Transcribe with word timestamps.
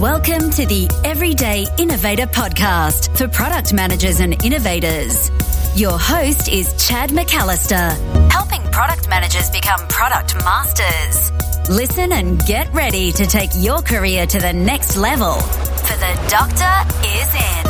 Welcome 0.00 0.50
to 0.50 0.66
the 0.66 0.90
Everyday 1.04 1.64
Innovator 1.78 2.26
Podcast 2.26 3.16
for 3.16 3.28
product 3.28 3.72
managers 3.72 4.20
and 4.20 4.44
innovators. 4.44 5.30
Your 5.74 5.98
host 5.98 6.50
is 6.50 6.86
Chad 6.86 7.08
McAllister, 7.08 8.30
helping 8.30 8.60
product 8.70 9.08
managers 9.08 9.48
become 9.48 9.80
product 9.88 10.34
masters. 10.44 11.30
Listen 11.70 12.12
and 12.12 12.38
get 12.44 12.70
ready 12.74 13.10
to 13.12 13.24
take 13.24 13.48
your 13.56 13.80
career 13.80 14.26
to 14.26 14.38
the 14.38 14.52
next 14.52 14.98
level, 14.98 15.32
for 15.32 15.96
the 15.96 16.28
doctor 16.28 17.06
is 17.08 17.34
in. 17.34 17.66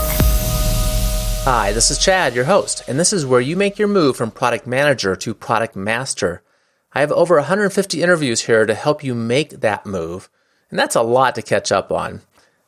Hi, 1.44 1.70
this 1.72 1.92
is 1.92 1.98
Chad, 1.98 2.34
your 2.34 2.46
host, 2.46 2.82
and 2.88 2.98
this 2.98 3.12
is 3.12 3.24
where 3.24 3.40
you 3.40 3.54
make 3.54 3.78
your 3.78 3.86
move 3.86 4.16
from 4.16 4.32
product 4.32 4.66
manager 4.66 5.14
to 5.14 5.32
product 5.32 5.76
master. 5.76 6.42
I 6.92 7.02
have 7.02 7.12
over 7.12 7.36
150 7.36 8.02
interviews 8.02 8.46
here 8.46 8.66
to 8.66 8.74
help 8.74 9.04
you 9.04 9.14
make 9.14 9.60
that 9.60 9.86
move, 9.86 10.28
and 10.70 10.78
that's 10.78 10.96
a 10.96 11.02
lot 11.02 11.34
to 11.34 11.42
catch 11.42 11.72
up 11.72 11.92
on. 11.92 12.22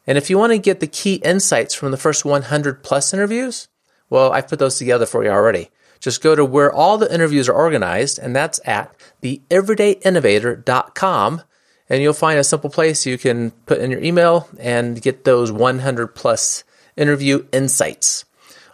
And 0.07 0.17
if 0.17 0.31
you 0.31 0.39
want 0.39 0.53
to 0.53 0.59
get 0.59 0.81
the 0.81 0.87
key 0.87 1.17
insights 1.17 1.75
from 1.75 1.91
the 1.91 1.99
first 1.99 2.25
100 2.25 2.83
plus 2.83 3.13
interviews, 3.13 3.69
well, 4.09 4.33
I've 4.33 4.49
put 4.49 4.59
those 4.59 4.79
together 4.79 5.05
for 5.05 5.23
you 5.23 5.29
already. 5.31 5.69
Just 6.01 6.23
go 6.23 6.35
to 6.35 6.45
where 6.45 6.73
all 6.73 6.97
the 6.97 7.13
interviews 7.13 7.49
are 7.49 7.55
organized, 7.55 8.19
and 8.19 8.35
that's 8.35 8.61
at 8.65 8.95
theeverydayinnovator.com. 9.23 11.43
And 11.91 12.03
you'll 12.03 12.13
find 12.13 12.39
a 12.39 12.45
simple 12.45 12.71
place 12.71 13.07
you 13.07 13.19
can 13.19 13.51
put 13.51 13.81
in 13.81 13.91
your 13.91 14.03
email 14.03 14.49
and 14.59 15.03
get 15.03 15.25
those 15.25 15.51
100 15.51 16.09
plus 16.09 16.65
interview 16.97 17.47
insights. 17.53 18.25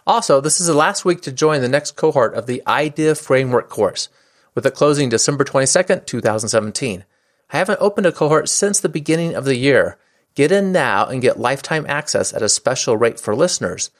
Also, 0.07 0.39
this 0.39 0.61
is 0.61 0.67
the 0.67 0.73
last 0.73 1.03
week 1.03 1.21
to 1.21 1.31
join 1.31 1.61
the 1.61 1.69
next 1.69 1.95
cohort 1.95 2.35
of 2.35 2.45
the 2.45 2.61
Idea 2.67 3.15
Framework 3.15 3.69
course, 3.69 4.09
with 4.53 4.65
a 4.65 4.71
closing 4.71 5.09
December 5.09 5.43
22nd, 5.43 6.05
2017. 6.05 7.05
I 7.51 7.57
haven't 7.57 7.81
opened 7.81 8.07
a 8.07 8.11
cohort 8.11 8.49
since 8.49 8.79
the 8.79 8.89
beginning 8.89 9.35
of 9.35 9.45
the 9.45 9.55
year. 9.55 9.97
Get 10.33 10.51
in 10.51 10.71
now 10.71 11.05
and 11.05 11.21
get 11.21 11.39
lifetime 11.39 11.85
access 11.87 12.33
at 12.33 12.41
a 12.41 12.49
special 12.49 12.97
rate 12.97 13.19
for 13.19 13.35
listeners, 13.35 13.91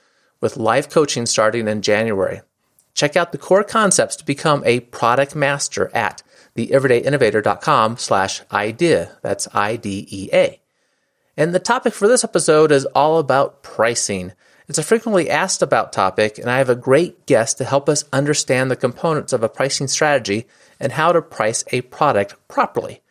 with 0.42 0.58
live 0.58 0.90
coaching 0.90 1.26
starting 1.26 1.68
in 1.68 1.82
January. 1.82 2.42
Check 2.94 3.16
out 3.16 3.32
the 3.32 3.38
core 3.38 3.64
concepts 3.64 4.16
to 4.18 4.26
become 4.26 4.64
a 4.66 4.80
product 4.80 5.36
master 5.36 5.90
at 5.94 6.24
theeverydayinnovator.com 6.56 7.98
slash 7.98 8.42
idea. 8.52 9.18
That's 9.22 9.48
I-D-E-A. 9.54 10.62
And 11.38 11.54
the 11.54 11.60
topic 11.60 11.94
for 11.94 12.08
this 12.08 12.24
episode 12.24 12.72
is 12.72 12.86
all 12.88 13.20
about 13.20 13.62
pricing. 13.62 14.32
It's 14.68 14.78
a 14.78 14.84
frequently 14.84 15.30
asked 15.30 15.62
about 15.62 15.94
topic, 15.94 16.38
and 16.38 16.50
I 16.50 16.58
have 16.58 16.70
a 16.70 16.76
great 16.76 17.26
guest 17.26 17.58
to 17.58 17.66
help 17.66 17.88
us 17.90 18.06
understand 18.12 18.72
the 18.72 18.76
components 18.76 19.34
of 19.34 19.44
a 19.44 19.50
pricing 19.50 19.88
strategy 19.88 20.48
and 20.80 20.94
how 20.94 21.12
to 21.12 21.22
price 21.22 21.64
a 21.72 21.82
product 21.82 22.36
properly. 22.48 23.02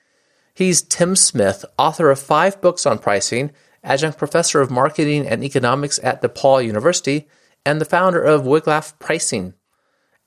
He's 0.55 0.83
Tim 0.83 1.17
Smith, 1.17 1.65
author 1.79 2.11
of 2.11 2.19
five 2.19 2.61
books 2.61 2.87
on 2.87 2.99
pricing, 2.99 3.51
adjunct 3.83 4.19
professor 4.19 4.61
of 4.61 4.71
marketing 4.71 5.27
and 5.27 5.43
economics 5.43 5.99
at 6.03 6.23
DePaul 6.23 6.65
University, 6.65 7.29
and 7.67 7.81
the 7.81 7.85
founder 7.85 8.23
of 8.23 8.43
Wiglaf 8.43 8.99
Pricing. 8.99 9.55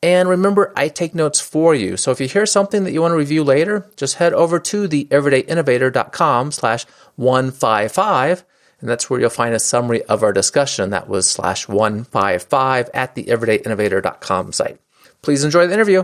And 0.03 0.30
remember, 0.30 0.73
I 0.75 0.89
take 0.89 1.16
notes 1.16 1.39
for 1.39 1.73
you. 1.73 1.98
So 1.98 2.11
if 2.11 2.22
you 2.22 2.28
hear 2.28 2.45
something 2.45 2.83
that 2.83 2.92
you 2.92 3.02
want 3.02 3.14
to 3.14 3.17
review 3.17 3.44
later, 3.44 3.89
just 3.95 4.16
head 4.16 4.33
over 4.33 4.59
to 4.59 4.88
the 4.88 5.05
everydayinnovator.com 5.05 6.52
slash 6.52 6.86
155 7.16 8.45
and 8.80 8.89
that's 8.89 9.09
where 9.09 9.20
you'll 9.20 9.30
find 9.30 9.55
a 9.55 9.59
summary 9.59 10.03
of 10.03 10.23
our 10.23 10.33
discussion. 10.33 10.92
That 10.92 11.09
was 11.09 11.30
slash 11.30 11.67
155 11.67 12.89
at 12.94 13.16
the 13.16 13.25
everydayinnovator.com 13.25 14.52
site. 14.52 14.80
Please 15.22 15.44
enjoy 15.44 15.67
the 15.67 15.73
interview. 15.73 16.03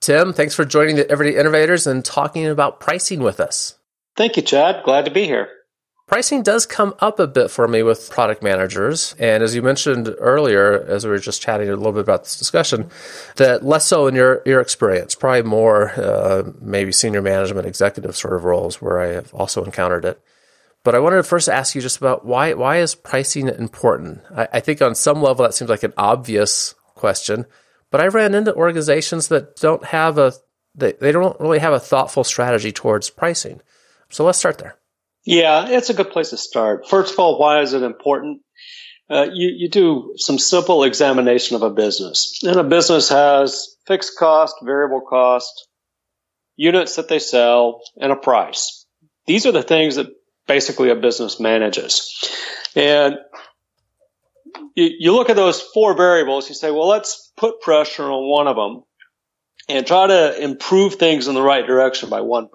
Tim, 0.00 0.32
thanks 0.32 0.54
for 0.54 0.64
joining 0.64 0.96
the 0.96 1.10
Everyday 1.10 1.38
Innovators 1.38 1.86
and 1.86 2.02
talking 2.02 2.46
about 2.46 2.80
pricing 2.80 3.20
with 3.20 3.38
us. 3.38 3.78
Thank 4.16 4.36
you, 4.36 4.42
Chad. 4.42 4.82
Glad 4.82 5.04
to 5.04 5.10
be 5.10 5.26
here. 5.26 5.50
Pricing 6.06 6.42
does 6.42 6.64
come 6.64 6.94
up 7.00 7.20
a 7.20 7.26
bit 7.26 7.50
for 7.50 7.68
me 7.68 7.82
with 7.82 8.08
product 8.08 8.42
managers. 8.42 9.14
And 9.18 9.42
as 9.42 9.54
you 9.54 9.60
mentioned 9.60 10.12
earlier, 10.18 10.82
as 10.88 11.04
we 11.04 11.10
were 11.10 11.18
just 11.18 11.42
chatting 11.42 11.68
a 11.68 11.76
little 11.76 11.92
bit 11.92 12.00
about 12.00 12.24
this 12.24 12.38
discussion, 12.38 12.88
that 13.36 13.62
less 13.62 13.84
so 13.84 14.06
in 14.06 14.14
your, 14.14 14.42
your 14.46 14.60
experience, 14.62 15.14
probably 15.14 15.42
more 15.42 15.90
uh, 15.90 16.50
maybe 16.62 16.92
senior 16.92 17.20
management 17.20 17.66
executive 17.66 18.16
sort 18.16 18.34
of 18.34 18.44
roles 18.44 18.80
where 18.80 19.00
I 19.00 19.08
have 19.08 19.34
also 19.34 19.62
encountered 19.62 20.06
it. 20.06 20.20
But 20.82 20.94
I 20.94 20.98
wanted 20.98 21.16
to 21.16 21.24
first 21.24 21.48
ask 21.48 21.74
you 21.74 21.82
just 21.82 21.98
about 21.98 22.24
why 22.24 22.54
why 22.54 22.78
is 22.78 22.94
pricing 22.94 23.48
important? 23.48 24.22
I, 24.34 24.48
I, 24.54 24.60
think 24.60 24.80
on 24.80 24.94
some 24.94 25.20
level 25.20 25.44
that 25.44 25.52
seems 25.52 25.68
like 25.68 25.82
an 25.82 25.92
obvious 25.98 26.74
question, 26.94 27.44
but 27.90 28.00
I 28.00 28.06
ran 28.06 28.34
into 28.34 28.54
organizations 28.54 29.28
that 29.28 29.56
don't 29.56 29.84
have 29.86 30.18
a 30.18 30.32
they, 30.74 30.92
they 30.92 31.12
don't 31.12 31.38
really 31.40 31.58
have 31.58 31.72
a 31.72 31.80
thoughtful 31.80 32.24
strategy 32.24 32.72
towards 32.72 33.10
pricing. 33.10 33.60
So 34.08 34.24
let's 34.24 34.38
start 34.38 34.58
there. 34.58 34.76
Yeah, 35.24 35.68
it's 35.68 35.90
a 35.90 35.94
good 35.94 36.10
place 36.10 36.30
to 36.30 36.36
start. 36.36 36.88
First 36.88 37.12
of 37.12 37.18
all, 37.18 37.38
why 37.38 37.60
is 37.60 37.72
it 37.72 37.82
important? 37.82 38.42
Uh, 39.08 39.26
you, 39.32 39.48
you 39.48 39.68
do 39.68 40.14
some 40.16 40.38
simple 40.38 40.84
examination 40.84 41.56
of 41.56 41.62
a 41.62 41.70
business. 41.70 42.38
And 42.44 42.56
a 42.56 42.64
business 42.64 43.08
has 43.08 43.76
fixed 43.86 44.16
cost, 44.16 44.54
variable 44.62 45.00
cost, 45.00 45.68
units 46.56 46.96
that 46.96 47.08
they 47.08 47.18
sell, 47.18 47.82
and 48.00 48.12
a 48.12 48.16
price. 48.16 48.86
These 49.26 49.46
are 49.46 49.52
the 49.52 49.62
things 49.62 49.96
that 49.96 50.06
basically 50.46 50.90
a 50.90 50.96
business 50.96 51.40
manages. 51.40 52.30
And 52.76 53.16
you, 54.74 54.90
you 54.98 55.12
look 55.12 55.28
at 55.28 55.36
those 55.36 55.60
four 55.60 55.96
variables, 55.96 56.48
you 56.48 56.54
say, 56.54 56.70
well, 56.70 56.88
let's 56.88 57.29
put 57.40 57.62
pressure 57.62 58.04
on 58.04 58.28
one 58.28 58.46
of 58.46 58.56
them 58.56 58.84
and 59.68 59.86
try 59.86 60.06
to 60.06 60.42
improve 60.42 60.96
things 60.96 61.26
in 61.26 61.34
the 61.34 61.42
right 61.42 61.66
direction 61.66 62.10
by 62.10 62.20
1%. 62.20 62.48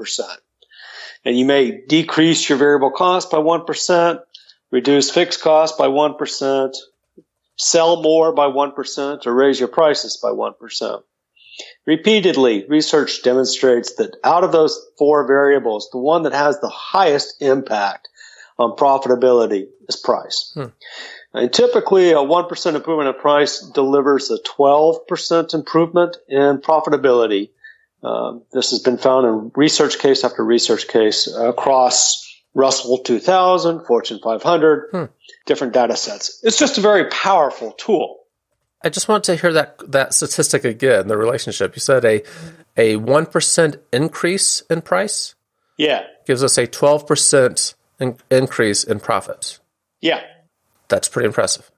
And 1.26 1.38
you 1.38 1.46
may 1.46 1.82
decrease 1.88 2.48
your 2.48 2.60
variable 2.60 2.92
cost 2.92 3.32
by 3.32 3.38
1%, 3.38 4.20
reduce 4.72 5.10
fixed 5.10 5.42
cost 5.42 5.78
by 5.78 5.88
1%, 5.88 6.76
sell 7.58 8.02
more 8.04 8.32
by 8.32 8.46
1%, 8.46 9.26
or 9.26 9.34
raise 9.34 9.60
your 9.60 9.70
prices 9.70 10.20
by 10.22 10.30
1%. 10.30 11.02
Repeatedly, 11.88 12.66
research 12.68 13.24
demonstrates 13.24 13.96
that 13.96 14.16
out 14.24 14.44
of 14.44 14.52
those 14.52 14.80
four 15.00 15.26
variables, 15.26 15.90
the 15.92 15.98
one 15.98 16.24
that 16.24 16.34
has 16.34 16.60
the 16.60 16.70
highest 16.70 17.42
impact 17.42 18.08
on 18.60 18.76
profitability 18.76 19.68
is 19.88 19.96
price. 19.96 20.52
Hmm. 20.54 20.66
And 21.36 21.52
typically, 21.52 22.12
a 22.12 22.16
1% 22.16 22.76
improvement 22.76 23.14
in 23.14 23.22
price 23.22 23.60
delivers 23.60 24.32
a 24.32 24.38
12% 24.38 25.54
improvement 25.54 26.16
in 26.30 26.60
profitability. 26.60 27.50
Um, 28.02 28.44
this 28.54 28.70
has 28.72 28.80
been 28.80 28.98
found 28.98 29.28
in 29.28 29.52
research 29.54 30.00
case 30.00 30.24
after 30.24 30.46
research 30.46 30.88
case 30.88 31.28
across 31.36 32.26
Russell 32.54 33.00
2000, 33.00 33.86
Fortune 33.86 34.22
500, 34.24 34.90
hmm. 34.92 35.04
different 35.46 35.74
data 35.74 35.98
sets. 35.98 36.40
It's 36.42 36.58
just 36.58 36.78
a 36.78 36.82
very 36.82 37.10
powerful 37.10 37.74
tool. 37.74 38.20
I 38.82 38.90
just 38.90 39.10
want 39.10 39.26
to 39.26 39.36
hear 39.36 39.52
that 39.52 39.80
that 39.92 40.14
statistic 40.14 40.64
again. 40.64 41.08
The 41.08 41.18
relationship 41.18 41.76
you 41.76 41.80
said 41.80 42.06
a 42.06 42.22
a 42.78 42.98
one 42.98 43.26
percent 43.26 43.78
increase 43.92 44.62
in 44.70 44.84
price. 44.84 45.34
Yeah, 45.76 46.04
gives 46.28 46.44
us 46.44 46.58
a 46.60 46.68
twelve 46.68 47.08
percent 47.08 47.74
in- 48.00 48.18
increase 48.30 48.84
in 48.84 49.00
profits. 49.00 49.60
Yeah, 50.02 50.22
that's 50.88 51.10
pretty 51.10 51.28
impressive. 51.28 51.72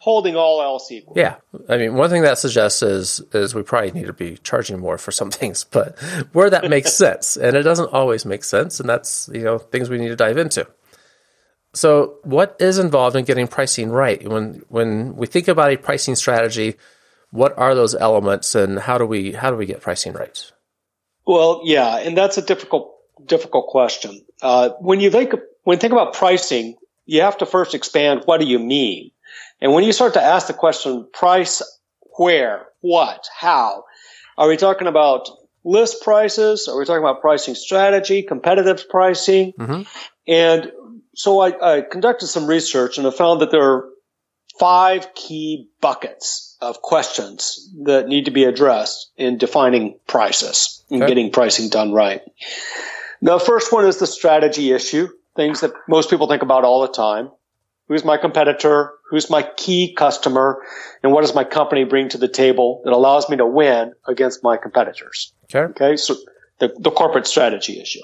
Holding 0.00 0.36
all 0.36 0.62
else 0.62 0.90
equal. 0.92 1.14
Yeah, 1.16 1.36
I 1.68 1.76
mean, 1.76 1.94
one 1.94 2.08
thing 2.08 2.22
that 2.22 2.38
suggests 2.38 2.82
is 2.82 3.20
is 3.32 3.54
we 3.54 3.62
probably 3.62 3.90
need 3.90 4.06
to 4.06 4.12
be 4.12 4.38
charging 4.38 4.78
more 4.78 4.96
for 4.96 5.10
some 5.10 5.30
things, 5.40 5.64
but 5.64 5.98
where 6.32 6.50
that 6.50 6.68
makes 6.70 6.92
sense, 7.04 7.36
and 7.36 7.56
it 7.56 7.62
doesn't 7.62 7.92
always 7.92 8.24
make 8.24 8.44
sense, 8.44 8.80
and 8.80 8.88
that's 8.88 9.28
you 9.32 9.42
know 9.42 9.58
things 9.58 9.90
we 9.90 9.98
need 9.98 10.08
to 10.08 10.16
dive 10.16 10.38
into. 10.38 10.66
So, 11.74 12.18
what 12.22 12.56
is 12.60 12.78
involved 12.78 13.16
in 13.16 13.24
getting 13.24 13.46
pricing 13.48 13.90
right? 13.90 14.26
When 14.26 14.62
when 14.68 15.16
we 15.16 15.26
think 15.26 15.48
about 15.48 15.72
a 15.72 15.76
pricing 15.76 16.14
strategy, 16.14 16.76
what 17.30 17.56
are 17.58 17.74
those 17.74 17.94
elements, 17.94 18.54
and 18.54 18.78
how 18.78 18.98
do 18.98 19.04
we 19.04 19.32
how 19.32 19.50
do 19.50 19.56
we 19.56 19.66
get 19.66 19.80
pricing 19.80 20.12
right? 20.12 20.52
Well, 21.26 21.62
yeah, 21.64 21.98
and 21.98 22.16
that's 22.16 22.38
a 22.38 22.42
difficult 22.42 22.94
difficult 23.26 23.66
question. 23.66 24.24
Uh, 24.40 24.70
when 24.80 25.00
you 25.00 25.10
think 25.10 25.34
when 25.64 25.76
you 25.76 25.80
think 25.80 25.92
about 25.92 26.14
pricing, 26.14 26.76
you 27.08 27.22
have 27.22 27.38
to 27.38 27.46
first 27.46 27.74
expand. 27.74 28.22
What 28.26 28.38
do 28.38 28.46
you 28.46 28.58
mean? 28.58 29.10
And 29.60 29.72
when 29.72 29.82
you 29.82 29.92
start 29.92 30.14
to 30.14 30.22
ask 30.22 30.46
the 30.46 30.52
question, 30.52 31.08
price 31.12 31.62
where, 32.18 32.66
what, 32.80 33.26
how, 33.34 33.84
are 34.36 34.46
we 34.46 34.58
talking 34.58 34.86
about 34.86 35.28
list 35.64 36.02
prices? 36.02 36.68
Are 36.68 36.78
we 36.78 36.84
talking 36.84 37.02
about 37.02 37.22
pricing 37.22 37.54
strategy, 37.54 38.22
competitive 38.22 38.88
pricing? 38.90 39.54
Mm-hmm. 39.58 39.82
And 40.28 40.70
so 41.14 41.40
I, 41.40 41.78
I 41.78 41.80
conducted 41.80 42.26
some 42.26 42.46
research 42.46 42.98
and 42.98 43.06
I 43.06 43.10
found 43.10 43.40
that 43.40 43.50
there 43.50 43.62
are 43.62 43.88
five 44.58 45.14
key 45.14 45.70
buckets 45.80 46.58
of 46.60 46.82
questions 46.82 47.72
that 47.84 48.06
need 48.06 48.26
to 48.26 48.30
be 48.30 48.44
addressed 48.44 49.10
in 49.16 49.38
defining 49.38 49.98
prices 50.06 50.84
and 50.90 51.02
okay. 51.02 51.10
getting 51.10 51.30
pricing 51.30 51.70
done 51.70 51.92
right. 51.92 52.20
The 53.22 53.38
first 53.38 53.72
one 53.72 53.86
is 53.86 53.96
the 53.96 54.06
strategy 54.06 54.72
issue, 54.72 55.08
things 55.38 55.60
that 55.60 55.72
most 55.88 56.10
people 56.10 56.26
think 56.26 56.42
about 56.42 56.64
all 56.64 56.82
the 56.82 56.92
time. 56.92 57.30
Who's 57.86 58.04
my 58.04 58.18
competitor? 58.18 58.92
Who's 59.08 59.30
my 59.30 59.48
key 59.56 59.94
customer? 59.94 60.62
And 61.02 61.12
what 61.12 61.22
does 61.22 61.34
my 61.34 61.44
company 61.44 61.84
bring 61.84 62.08
to 62.10 62.18
the 62.18 62.28
table 62.28 62.82
that 62.84 62.92
allows 62.92 63.30
me 63.30 63.36
to 63.38 63.46
win 63.46 63.92
against 64.06 64.42
my 64.42 64.56
competitors? 64.56 65.32
Okay. 65.44 65.70
Okay. 65.70 65.96
So 65.96 66.16
the, 66.58 66.74
the 66.78 66.90
corporate 66.90 67.26
strategy 67.26 67.80
issue. 67.80 68.02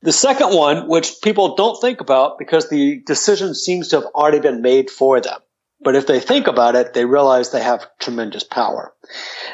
The 0.00 0.12
second 0.12 0.54
one, 0.54 0.88
which 0.88 1.20
people 1.22 1.54
don't 1.54 1.80
think 1.80 2.00
about 2.00 2.38
because 2.38 2.68
the 2.70 3.02
decision 3.06 3.54
seems 3.54 3.88
to 3.88 4.00
have 4.00 4.06
already 4.06 4.40
been 4.40 4.62
made 4.62 4.90
for 4.90 5.20
them. 5.20 5.40
But 5.80 5.96
if 5.96 6.06
they 6.06 6.18
think 6.18 6.46
about 6.46 6.76
it, 6.76 6.94
they 6.94 7.04
realize 7.04 7.50
they 7.50 7.62
have 7.62 7.86
tremendous 8.00 8.42
power. 8.42 8.94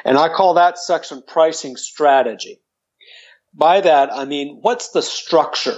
And 0.04 0.16
I 0.16 0.28
call 0.28 0.54
that 0.54 0.78
section 0.78 1.22
pricing 1.26 1.76
strategy. 1.76 2.60
By 3.52 3.80
that, 3.80 4.12
I 4.12 4.26
mean, 4.26 4.58
what's 4.62 4.90
the 4.90 5.02
structure? 5.02 5.76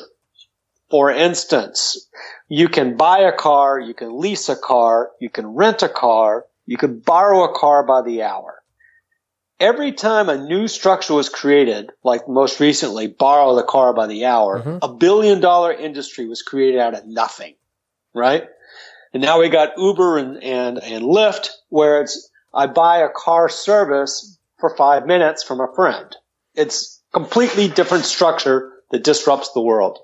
For 0.93 1.11
instance, 1.11 2.07
you 2.49 2.69
can 2.69 2.97
buy 2.97 3.21
a 3.21 3.33
car, 3.33 3.81
you 3.81 3.95
can 3.95 4.21
lease 4.21 4.49
a 4.49 4.57
car, 4.57 5.11
you 5.21 5.29
can 5.29 5.47
rent 5.47 5.83
a 5.83 5.89
car, 5.89 6.47
you 6.67 6.77
can 6.77 7.01
borrow 7.01 7.43
a 7.45 7.59
car 7.59 7.83
by 7.85 8.03
the 8.03 8.23
hour 8.23 8.63
every 9.63 9.93
time 9.93 10.29
a 10.29 10.37
new 10.37 10.67
structure 10.67 11.15
was 11.15 11.29
created, 11.29 11.93
like 12.03 12.29
most 12.29 12.59
recently, 12.59 13.07
borrow 13.07 13.55
the 13.55 13.63
car 13.63 13.95
by 13.95 14.09
the 14.09 14.25
hour, 14.25 14.59
mm-hmm. 14.59 14.79
a 14.83 14.93
billion 14.93 15.41
dollar 15.41 15.73
industry 15.73 16.27
was 16.27 16.43
created 16.43 16.81
out 16.81 16.95
of 16.95 17.07
nothing, 17.07 17.55
right? 18.13 18.49
And 19.15 19.23
now 19.23 19.39
we 19.39 19.49
got 19.49 19.79
Uber 19.79 20.19
and, 20.19 20.43
and, 20.43 20.79
and 20.83 21.05
Lyft 21.05 21.51
where 21.69 22.03
it's, 22.03 22.29
I 22.53 22.67
buy 22.67 22.99
a 22.99 23.09
car 23.09 23.49
service 23.49 24.37
for 24.59 24.77
five 24.77 25.07
minutes 25.07 25.45
from 25.45 25.61
a 25.61 25.73
friend. 25.75 26.15
It's 26.57 27.01
completely 27.13 27.69
different 27.69 28.05
structure 28.05 28.73
that 28.91 29.05
disrupts 29.05 29.53
the 29.53 29.63
world. 29.63 30.01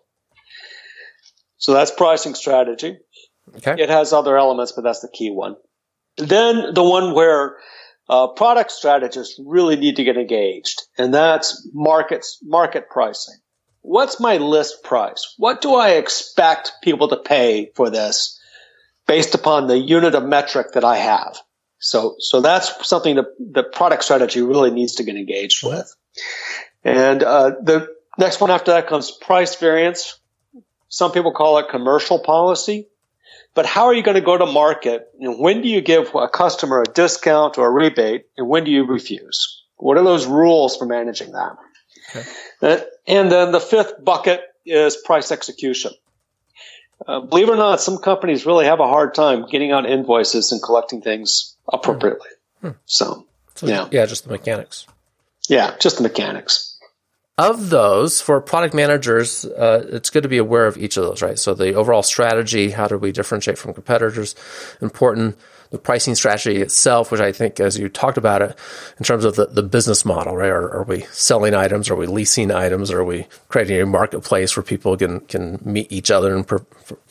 So 1.58 1.72
that's 1.74 1.90
pricing 1.90 2.34
strategy. 2.34 2.98
Okay. 3.56 3.82
It 3.82 3.90
has 3.90 4.12
other 4.12 4.36
elements, 4.36 4.72
but 4.72 4.82
that's 4.82 5.00
the 5.00 5.08
key 5.08 5.30
one. 5.30 5.56
Then 6.16 6.74
the 6.74 6.82
one 6.82 7.14
where 7.14 7.56
uh, 8.08 8.28
product 8.28 8.70
strategists 8.72 9.40
really 9.44 9.76
need 9.76 9.96
to 9.96 10.04
get 10.04 10.16
engaged, 10.16 10.82
and 10.96 11.12
that's 11.12 11.68
markets, 11.72 12.38
market 12.42 12.88
pricing. 12.88 13.36
What's 13.82 14.20
my 14.20 14.36
list 14.38 14.82
price? 14.82 15.34
What 15.38 15.60
do 15.60 15.74
I 15.74 15.90
expect 15.90 16.72
people 16.82 17.08
to 17.08 17.16
pay 17.16 17.70
for 17.74 17.90
this 17.90 18.40
based 19.06 19.34
upon 19.34 19.66
the 19.66 19.78
unit 19.78 20.14
of 20.14 20.24
metric 20.24 20.72
that 20.74 20.84
I 20.84 20.96
have? 20.96 21.38
So, 21.80 22.16
so 22.18 22.40
that's 22.40 22.86
something 22.86 23.16
that 23.16 23.26
the 23.38 23.62
product 23.62 24.04
strategy 24.04 24.42
really 24.42 24.70
needs 24.70 24.96
to 24.96 25.04
get 25.04 25.16
engaged 25.16 25.64
with. 25.64 25.94
And 26.82 27.22
uh, 27.22 27.52
the 27.62 27.88
next 28.18 28.40
one 28.40 28.50
after 28.50 28.72
that 28.72 28.88
comes 28.88 29.10
price 29.10 29.54
variance. 29.56 30.17
Some 30.88 31.12
people 31.12 31.32
call 31.32 31.58
it 31.58 31.68
commercial 31.68 32.18
policy. 32.18 32.88
But 33.54 33.66
how 33.66 33.86
are 33.86 33.94
you 33.94 34.02
going 34.02 34.14
to 34.14 34.20
go 34.20 34.38
to 34.38 34.46
market? 34.46 35.08
And 35.20 35.38
when 35.38 35.62
do 35.62 35.68
you 35.68 35.80
give 35.80 36.14
a 36.14 36.28
customer 36.28 36.82
a 36.82 36.84
discount 36.84 37.58
or 37.58 37.66
a 37.66 37.70
rebate? 37.70 38.26
And 38.36 38.48
when 38.48 38.64
do 38.64 38.70
you 38.70 38.84
refuse? 38.84 39.62
What 39.76 39.96
are 39.96 40.04
those 40.04 40.26
rules 40.26 40.76
for 40.76 40.86
managing 40.86 41.32
that? 41.32 41.56
Okay. 42.10 42.28
Uh, 42.62 42.78
and 43.06 43.30
then 43.30 43.52
the 43.52 43.60
fifth 43.60 44.02
bucket 44.02 44.42
is 44.64 44.96
price 44.96 45.32
execution. 45.32 45.92
Uh, 47.06 47.20
believe 47.20 47.48
it 47.48 47.52
or 47.52 47.56
not, 47.56 47.80
some 47.80 47.98
companies 47.98 48.44
really 48.44 48.64
have 48.66 48.80
a 48.80 48.86
hard 48.86 49.14
time 49.14 49.46
getting 49.48 49.72
out 49.72 49.86
invoices 49.86 50.52
and 50.52 50.62
collecting 50.62 51.00
things 51.00 51.56
appropriately. 51.72 52.28
Hmm. 52.60 52.70
So, 52.86 53.26
so, 53.54 53.66
yeah. 53.66 53.88
Yeah, 53.90 54.06
just 54.06 54.24
the 54.24 54.30
mechanics. 54.30 54.86
Yeah, 55.48 55.76
just 55.78 55.98
the 55.98 56.02
mechanics 56.02 56.67
of 57.38 57.70
those 57.70 58.20
for 58.20 58.40
product 58.40 58.74
managers 58.74 59.44
uh, 59.44 59.86
it's 59.92 60.10
good 60.10 60.24
to 60.24 60.28
be 60.28 60.38
aware 60.38 60.66
of 60.66 60.76
each 60.76 60.96
of 60.96 61.04
those 61.04 61.22
right? 61.22 61.38
So 61.38 61.54
the 61.54 61.74
overall 61.74 62.02
strategy 62.02 62.70
how 62.70 62.88
do 62.88 62.98
we 62.98 63.12
differentiate 63.12 63.56
from 63.56 63.72
competitors? 63.72 64.34
Important 64.82 65.38
the 65.70 65.78
pricing 65.78 66.14
strategy 66.14 66.62
itself 66.62 67.12
which 67.12 67.20
i 67.20 67.30
think 67.30 67.60
as 67.60 67.78
you 67.78 67.90
talked 67.90 68.16
about 68.16 68.40
it 68.40 68.58
in 68.96 69.04
terms 69.04 69.24
of 69.24 69.36
the, 69.36 69.46
the 69.46 69.62
business 69.62 70.04
model 70.04 70.34
right? 70.36 70.50
Are, 70.50 70.78
are 70.78 70.82
we 70.82 71.02
selling 71.12 71.54
items? 71.54 71.88
Are 71.90 71.96
we 71.96 72.06
leasing 72.06 72.50
items? 72.50 72.90
Are 72.90 73.04
we 73.04 73.26
creating 73.48 73.80
a 73.80 73.86
marketplace 73.86 74.56
where 74.56 74.64
people 74.64 74.96
can 74.96 75.20
can 75.20 75.60
meet 75.62 75.92
each 75.92 76.10
other 76.10 76.34
and 76.34 76.46
per, 76.46 76.58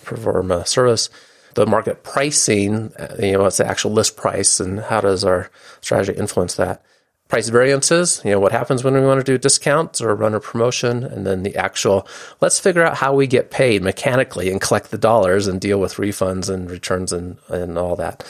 perform 0.04 0.52
a 0.52 0.66
service? 0.66 1.10
The 1.54 1.66
market 1.66 2.04
pricing 2.04 2.92
uh, 3.00 3.16
you 3.18 3.32
know 3.32 3.44
what's 3.44 3.58
the 3.58 3.66
actual 3.66 3.92
list 3.92 4.18
price 4.18 4.60
and 4.60 4.82
how 4.82 5.00
does 5.02 5.24
our 5.24 5.50
strategy 5.80 6.14
influence 6.20 6.56
that 6.56 6.84
price 7.28 7.50
variances, 7.50 8.22
you 8.24 8.32
know, 8.32 8.40
what 8.40 8.52
happens 8.52 8.84
when 8.84 8.94
we 8.94 9.02
want 9.02 9.20
to 9.20 9.24
do 9.24 9.38
discounts 9.38 10.02
or 10.02 10.16
run 10.16 10.34
a 10.34 10.40
promotion, 10.40 11.04
and 11.04 11.26
then 11.26 11.44
the 11.44 11.56
actual, 11.56 12.08
let's 12.40 12.60
figure 12.60 12.84
out 12.84 12.98
how 12.98 13.14
we 13.14 13.28
get 13.28 13.52
paid 13.52 13.84
mechanically 13.84 14.50
and 14.50 14.62
collect 14.62 14.92
the 14.92 14.98
dollars 14.98 15.48
and 15.48 15.60
deal 15.60 15.80
with 15.80 15.96
refunds 15.96 16.50
and 16.50 16.72
returns 16.72 17.12
and, 17.12 17.38
and 17.50 17.78
all 17.78 17.96
that. 17.96 18.26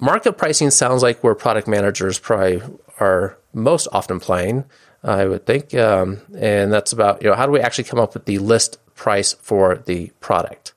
Market 0.00 0.32
pricing 0.32 0.70
sounds 0.70 1.02
like 1.02 1.22
where 1.22 1.34
product 1.34 1.68
managers 1.68 2.18
probably 2.18 2.60
are 2.98 3.38
most 3.52 3.86
often 3.92 4.18
playing, 4.18 4.64
I 5.04 5.26
would 5.26 5.46
think. 5.46 5.72
Um, 5.74 6.20
and 6.36 6.72
that's 6.72 6.92
about, 6.92 7.22
you 7.22 7.28
know, 7.28 7.36
how 7.36 7.46
do 7.46 7.52
we 7.52 7.60
actually 7.60 7.84
come 7.84 8.00
up 8.00 8.14
with 8.14 8.24
the 8.24 8.38
list 8.38 8.78
price 8.96 9.34
for 9.34 9.76
the 9.76 10.10
product? 10.20 10.72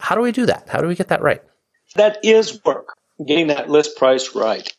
How 0.00 0.16
do 0.16 0.22
we 0.22 0.32
do 0.32 0.46
that? 0.46 0.68
How 0.68 0.80
do 0.80 0.88
we 0.88 0.96
get 0.96 1.08
that 1.08 1.22
right? 1.22 1.42
That 1.94 2.18
is 2.24 2.64
work, 2.64 2.94
getting 3.24 3.48
that 3.48 3.70
list 3.70 3.96
price 3.96 4.34
right. 4.34 4.72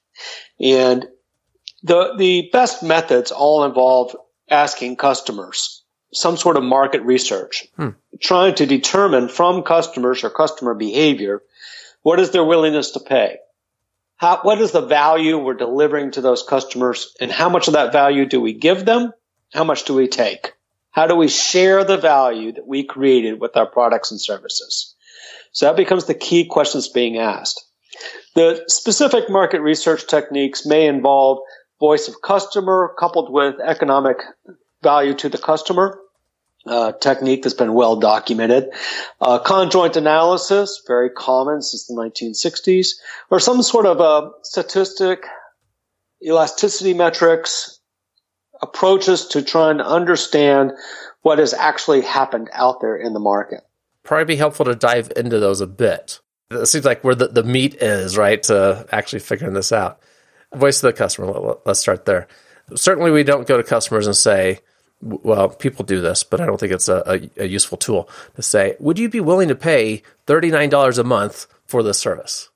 And 0.60 1.08
the, 1.84 2.16
the 2.18 2.50
best 2.52 2.84
methods 2.84 3.32
all 3.32 3.64
involve 3.64 4.16
asking 4.50 4.96
customers 4.96 5.84
some 6.14 6.38
sort 6.38 6.58
of 6.58 6.64
market 6.64 7.02
research, 7.04 7.68
hmm. 7.76 7.90
trying 8.20 8.56
to 8.56 8.66
determine 8.66 9.30
from 9.30 9.64
customers 9.64 10.24
or 10.24 10.30
customer 10.30 10.74
behavior 10.74 11.42
what 12.02 12.20
is 12.20 12.32
their 12.32 12.44
willingness 12.44 12.92
to 12.92 13.00
pay. 13.00 13.38
How, 14.18 14.40
what 14.42 14.60
is 14.60 14.72
the 14.72 14.82
value 14.82 15.38
we're 15.38 15.54
delivering 15.54 16.12
to 16.12 16.22
those 16.22 16.44
customers 16.44 17.14
and 17.22 17.32
how 17.32 17.50
much 17.50 17.68
of 17.68 17.76
that 17.76 17.94
value 17.94 18.26
do 18.26 18.42
we 18.42 18.54
give 18.54 18.86
them? 18.86 19.14
How 19.54 19.64
much 19.64 19.86
do 19.86 19.94
we 19.94 20.08
take? 20.08 20.54
How 20.92 21.08
do 21.08 21.16
we 21.16 21.28
share 21.28 21.84
the 21.84 21.98
value 21.98 22.52
that 22.54 22.68
we 22.68 22.84
created 22.84 23.40
with 23.40 23.56
our 23.56 23.68
products 23.68 24.12
and 24.12 24.20
services? 24.20 24.96
So 25.52 25.68
that 25.68 25.78
becomes 25.78 26.06
the 26.06 26.14
key 26.14 26.46
questions 26.46 26.90
being 26.90 27.18
asked. 27.18 27.64
The 28.36 28.64
specific 28.68 29.30
market 29.30 29.62
research 29.62 30.08
techniques 30.08 30.66
may 30.66 30.88
involve 30.88 31.40
voice 31.80 32.08
of 32.08 32.22
customer 32.22 32.94
coupled 33.00 33.32
with 33.32 33.56
economic 33.60 34.18
value 34.84 35.14
to 35.16 35.30
the 35.30 35.38
customer. 35.38 36.00
Uh, 36.66 36.92
technique 36.92 37.42
that's 37.42 37.56
been 37.56 37.74
well 37.74 37.96
documented. 37.96 38.70
Uh, 39.22 39.40
conjoint 39.40 39.96
analysis, 39.96 40.84
very 40.86 41.10
common 41.10 41.62
since 41.62 41.88
the 41.88 41.94
1960s, 41.94 42.96
or 43.32 43.40
some 43.40 43.64
sort 43.64 43.86
of 43.86 44.02
a 44.02 44.30
statistic, 44.44 45.26
elasticity 46.22 46.94
metrics, 46.94 47.80
approaches 48.62 49.26
to 49.28 49.42
trying 49.42 49.78
to 49.78 49.86
understand 49.86 50.74
what 51.22 51.40
has 51.40 51.54
actually 51.54 52.02
happened 52.02 52.50
out 52.52 52.82
there 52.82 52.98
in 52.98 53.14
the 53.14 53.22
market. 53.22 53.62
Probably 54.04 54.26
be 54.26 54.36
helpful 54.36 54.66
to 54.66 54.76
dive 54.76 55.14
into 55.16 55.40
those 55.40 55.62
a 55.62 55.68
bit. 55.68 56.20
It 56.52 56.66
seems 56.66 56.84
like 56.84 57.06
where 57.06 57.16
the, 57.16 57.30
the 57.30 57.44
meat 57.44 57.76
is, 57.76 58.18
right, 58.18 58.44
to 58.44 58.86
actually 58.92 59.20
figuring 59.20 59.54
this 59.54 59.72
out 59.72 60.02
voice 60.54 60.84
of 60.84 60.88
the 60.88 60.98
customer. 60.98 61.56
Let's 61.66 61.80
start 61.80 62.06
there. 62.06 62.28
Certainly, 62.76 63.12
we 63.12 63.24
don't 63.24 63.48
go 63.48 63.58
to 63.58 63.64
customers 63.64 64.06
and 64.06 64.16
say, 64.16 64.60
well, 65.02 65.50
people 65.50 65.86
do 65.86 66.02
this, 66.02 66.24
but 66.24 66.42
I 66.42 66.46
don't 66.46 66.60
think 66.60 66.74
it's 66.74 66.90
a, 66.90 67.04
a, 67.06 67.44
a 67.44 67.48
useful 67.48 67.78
tool 67.78 68.10
to 68.36 68.42
say, 68.42 68.76
would 68.80 69.00
you 69.00 69.10
be 69.10 69.22
willing 69.22 69.48
to 69.48 69.56
pay 69.56 70.04
$39 70.28 71.00
a 71.00 71.04
month 71.04 71.48
for 71.66 71.84
this 71.84 71.98
service? 71.98 72.50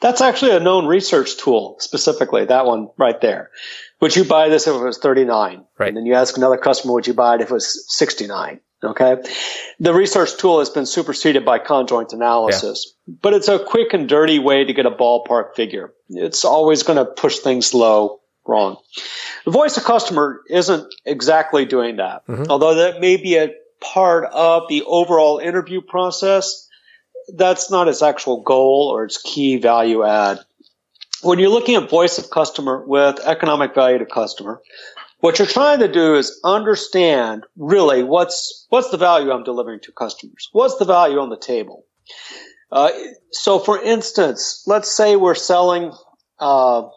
That's 0.00 0.20
actually 0.20 0.52
a 0.52 0.60
known 0.60 0.86
research 0.86 1.36
tool, 1.36 1.76
specifically, 1.80 2.44
that 2.44 2.66
one 2.66 2.90
right 2.96 3.20
there. 3.20 3.50
Would 4.00 4.14
you 4.14 4.24
buy 4.24 4.48
this 4.48 4.66
if 4.66 4.74
it 4.74 4.84
was 4.84 4.98
39? 4.98 5.64
Right. 5.78 5.88
And 5.88 5.96
then 5.96 6.06
you 6.06 6.14
ask 6.14 6.36
another 6.36 6.58
customer, 6.58 6.92
would 6.94 7.06
you 7.06 7.14
buy 7.14 7.36
it 7.36 7.40
if 7.40 7.50
it 7.50 7.54
was 7.54 7.86
69? 7.96 8.60
Okay. 8.84 9.16
The 9.80 9.94
research 9.94 10.36
tool 10.36 10.58
has 10.58 10.70
been 10.70 10.86
superseded 10.86 11.44
by 11.44 11.58
conjoint 11.58 12.12
analysis, 12.12 12.94
yeah. 13.06 13.14
but 13.22 13.32
it's 13.34 13.48
a 13.48 13.58
quick 13.58 13.94
and 13.94 14.08
dirty 14.08 14.38
way 14.38 14.64
to 14.64 14.72
get 14.72 14.86
a 14.86 14.90
ballpark 14.90 15.54
figure. 15.54 15.92
It's 16.10 16.44
always 16.44 16.82
going 16.82 16.98
to 16.98 17.04
push 17.04 17.38
things 17.38 17.74
low 17.74 18.20
wrong. 18.46 18.76
The 19.44 19.50
voice 19.50 19.76
of 19.76 19.84
customer 19.84 20.40
isn't 20.48 20.94
exactly 21.04 21.64
doing 21.64 21.96
that, 21.96 22.26
mm-hmm. 22.26 22.50
although 22.50 22.74
that 22.76 23.00
may 23.00 23.16
be 23.16 23.36
a 23.36 23.54
part 23.80 24.24
of 24.32 24.64
the 24.68 24.82
overall 24.82 25.38
interview 25.38 25.80
process. 25.80 26.68
That's 27.34 27.70
not 27.70 27.88
its 27.88 28.02
actual 28.02 28.42
goal 28.42 28.90
or 28.92 29.04
its 29.04 29.20
key 29.20 29.56
value 29.56 30.04
add. 30.04 30.40
When 31.22 31.38
you're 31.38 31.48
looking 31.48 31.76
at 31.76 31.88
voice 31.88 32.18
of 32.18 32.28
customer 32.28 32.84
with 32.86 33.18
economic 33.20 33.74
value 33.74 33.98
to 33.98 34.06
customer, 34.06 34.60
what 35.24 35.38
you're 35.38 35.48
trying 35.48 35.78
to 35.78 35.88
do 35.88 36.16
is 36.16 36.38
understand 36.44 37.44
really 37.56 38.02
what's 38.02 38.66
what's 38.68 38.90
the 38.90 38.98
value 38.98 39.32
I'm 39.32 39.42
delivering 39.42 39.80
to 39.84 39.92
customers. 39.92 40.50
What's 40.52 40.76
the 40.76 40.84
value 40.84 41.18
on 41.18 41.30
the 41.30 41.38
table? 41.38 41.86
Uh, 42.70 42.90
so, 43.30 43.58
for 43.58 43.82
instance, 43.82 44.64
let's 44.66 44.94
say 44.94 45.16
we're 45.16 45.34
selling 45.34 45.92
uh, 46.38 46.88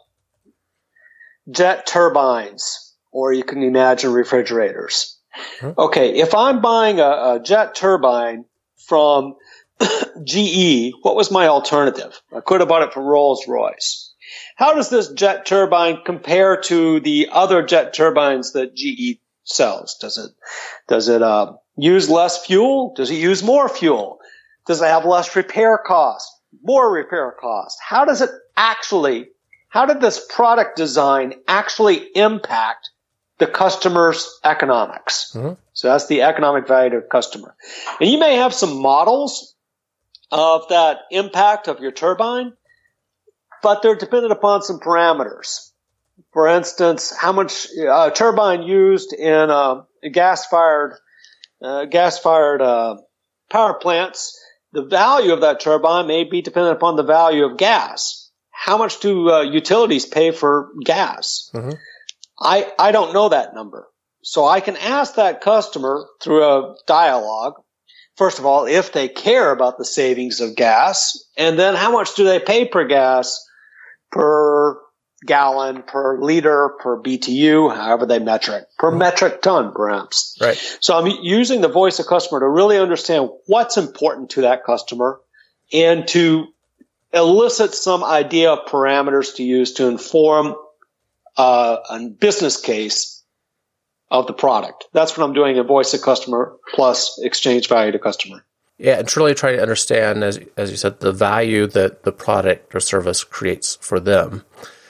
jet 1.50 1.86
turbines, 1.86 2.94
or 3.12 3.32
you 3.32 3.44
can 3.44 3.62
imagine 3.62 4.12
refrigerators. 4.12 5.16
Mm-hmm. 5.60 5.80
Okay, 5.80 6.18
if 6.18 6.34
I'm 6.34 6.60
buying 6.60 7.00
a, 7.00 7.36
a 7.36 7.40
jet 7.42 7.76
turbine 7.76 8.44
from 8.76 9.36
GE, 10.22 10.92
what 11.00 11.16
was 11.16 11.30
my 11.30 11.46
alternative? 11.46 12.20
I 12.36 12.40
could 12.40 12.60
have 12.60 12.68
bought 12.68 12.82
it 12.82 12.92
from 12.92 13.04
Rolls 13.04 13.48
Royce. 13.48 14.07
How 14.56 14.74
does 14.74 14.90
this 14.90 15.08
jet 15.12 15.46
turbine 15.46 16.00
compare 16.04 16.60
to 16.62 17.00
the 17.00 17.28
other 17.32 17.62
jet 17.62 17.94
turbines 17.94 18.52
that 18.52 18.74
GE 18.74 19.20
sells? 19.44 19.96
Does 20.00 20.18
it 20.18 20.30
does 20.86 21.08
it 21.08 21.22
uh, 21.22 21.54
use 21.76 22.08
less 22.08 22.44
fuel? 22.44 22.92
Does 22.94 23.10
it 23.10 23.16
use 23.16 23.42
more 23.42 23.68
fuel? 23.68 24.18
Does 24.66 24.82
it 24.82 24.86
have 24.86 25.04
less 25.04 25.34
repair 25.34 25.78
cost? 25.78 26.30
More 26.62 26.90
repair 26.92 27.34
cost? 27.40 27.78
How 27.80 28.04
does 28.04 28.20
it 28.20 28.30
actually? 28.56 29.28
How 29.70 29.86
did 29.86 30.00
this 30.00 30.24
product 30.30 30.76
design 30.76 31.34
actually 31.46 31.96
impact 32.14 32.90
the 33.38 33.46
customer's 33.46 34.38
economics? 34.44 35.32
Mm-hmm. 35.34 35.54
So 35.72 35.88
that's 35.88 36.06
the 36.06 36.22
economic 36.22 36.66
value 36.66 36.90
to 36.90 37.00
the 37.00 37.06
customer. 37.06 37.54
And 38.00 38.10
you 38.10 38.18
may 38.18 38.36
have 38.36 38.54
some 38.54 38.80
models 38.80 39.54
of 40.30 40.68
that 40.68 41.00
impact 41.10 41.68
of 41.68 41.80
your 41.80 41.92
turbine, 41.92 42.52
but 43.62 43.82
they're 43.82 43.96
dependent 43.96 44.32
upon 44.32 44.62
some 44.62 44.80
parameters. 44.80 45.70
For 46.32 46.48
instance, 46.48 47.12
how 47.16 47.32
much 47.32 47.68
uh, 47.78 48.10
turbine 48.10 48.62
used 48.62 49.12
in 49.12 49.50
uh, 49.50 49.82
gas-fired 50.12 50.94
uh, 51.62 51.86
gas-fired 51.86 52.62
uh, 52.62 52.96
power 53.50 53.74
plants, 53.74 54.38
the 54.72 54.84
value 54.84 55.32
of 55.32 55.40
that 55.40 55.60
turbine 55.60 56.06
may 56.06 56.24
be 56.24 56.42
dependent 56.42 56.76
upon 56.76 56.96
the 56.96 57.02
value 57.02 57.44
of 57.44 57.56
gas. 57.56 58.30
How 58.50 58.78
much 58.78 59.00
do 59.00 59.30
uh, 59.30 59.42
utilities 59.42 60.06
pay 60.06 60.30
for 60.30 60.70
gas? 60.84 61.50
Mm-hmm. 61.54 61.72
I 62.40 62.72
I 62.78 62.92
don't 62.92 63.14
know 63.14 63.28
that 63.30 63.54
number, 63.54 63.88
so 64.22 64.46
I 64.46 64.60
can 64.60 64.76
ask 64.76 65.14
that 65.14 65.40
customer 65.40 66.06
through 66.20 66.44
a 66.44 66.76
dialogue. 66.86 67.54
First 68.16 68.38
of 68.38 68.46
all, 68.46 68.66
if 68.66 68.92
they 68.92 69.08
care 69.08 69.52
about 69.52 69.78
the 69.78 69.84
savings 69.84 70.40
of 70.40 70.56
gas, 70.56 71.16
and 71.36 71.58
then 71.58 71.74
how 71.74 71.92
much 71.92 72.14
do 72.16 72.24
they 72.24 72.40
pay 72.40 72.66
per 72.66 72.84
gas 72.86 73.47
per 74.10 74.78
gallon 75.24 75.82
per 75.82 76.22
liter 76.22 76.70
per 76.80 77.00
BTU, 77.00 77.74
however 77.74 78.06
they 78.06 78.18
metric, 78.18 78.64
per 78.78 78.90
mm-hmm. 78.90 78.98
metric 78.98 79.42
ton, 79.42 79.72
perhaps. 79.72 80.36
Right. 80.40 80.56
So 80.80 80.96
I'm 80.96 81.06
using 81.22 81.60
the 81.60 81.68
voice 81.68 81.98
of 81.98 82.06
customer 82.06 82.40
to 82.40 82.48
really 82.48 82.78
understand 82.78 83.30
what's 83.46 83.76
important 83.76 84.30
to 84.30 84.42
that 84.42 84.64
customer 84.64 85.20
and 85.72 86.06
to 86.08 86.46
elicit 87.12 87.74
some 87.74 88.04
idea 88.04 88.52
of 88.52 88.68
parameters 88.68 89.36
to 89.36 89.42
use 89.42 89.74
to 89.74 89.88
inform 89.88 90.54
uh, 91.36 91.78
a 91.90 92.08
business 92.08 92.60
case 92.60 93.22
of 94.10 94.26
the 94.26 94.32
product. 94.32 94.86
That's 94.92 95.16
what 95.16 95.24
I'm 95.24 95.34
doing 95.34 95.56
in 95.56 95.66
voice 95.66 95.94
of 95.94 96.02
customer 96.02 96.56
plus 96.74 97.18
exchange 97.22 97.68
value 97.68 97.92
to 97.92 97.98
customer. 97.98 98.44
Yeah, 98.78 99.00
and 99.00 99.08
truly 99.08 99.34
try 99.34 99.56
to 99.56 99.62
understand, 99.62 100.22
as 100.22 100.38
as 100.56 100.70
you 100.70 100.76
said, 100.76 101.00
the 101.00 101.12
value 101.12 101.66
that 101.68 102.04
the 102.04 102.12
product 102.12 102.74
or 102.74 102.80
service 102.80 103.24
creates 103.24 103.76
for 103.76 103.98
them. 103.98 104.44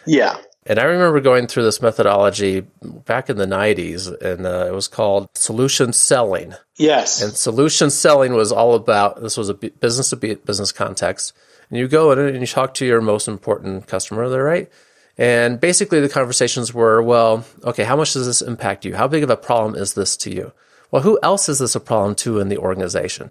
Yeah. 0.06 0.36
And 0.66 0.78
I 0.78 0.84
remember 0.84 1.20
going 1.20 1.46
through 1.46 1.62
this 1.62 1.80
methodology 1.80 2.60
back 2.82 3.30
in 3.30 3.38
the 3.38 3.46
90s, 3.46 4.20
and 4.20 4.46
uh, 4.46 4.66
it 4.68 4.74
was 4.74 4.86
called 4.86 5.30
solution 5.34 5.94
selling. 5.94 6.52
Yes. 6.76 7.22
And 7.22 7.32
solution 7.32 7.88
selling 7.88 8.34
was 8.34 8.52
all 8.52 8.74
about 8.74 9.22
this 9.22 9.38
was 9.38 9.48
a 9.48 9.54
business 9.54 10.10
to 10.10 10.16
business 10.16 10.70
context. 10.70 11.32
And 11.70 11.78
you 11.78 11.88
go 11.88 12.12
in 12.12 12.18
and 12.18 12.40
you 12.40 12.46
talk 12.46 12.74
to 12.74 12.86
your 12.86 13.00
most 13.00 13.28
important 13.28 13.86
customer 13.86 14.28
there, 14.28 14.44
right? 14.44 14.70
And 15.16 15.58
basically, 15.58 16.00
the 16.00 16.08
conversations 16.08 16.74
were, 16.74 17.02
well, 17.02 17.44
okay, 17.64 17.84
how 17.84 17.96
much 17.96 18.12
does 18.12 18.26
this 18.26 18.42
impact 18.42 18.84
you? 18.84 18.94
How 18.94 19.08
big 19.08 19.22
of 19.22 19.30
a 19.30 19.36
problem 19.36 19.74
is 19.74 19.94
this 19.94 20.16
to 20.18 20.30
you? 20.30 20.52
Well, 20.90 21.02
who 21.02 21.18
else 21.22 21.48
is 21.48 21.58
this 21.58 21.74
a 21.74 21.80
problem 21.80 22.14
to 22.16 22.40
in 22.40 22.48
the 22.48 22.58
organization? 22.58 23.30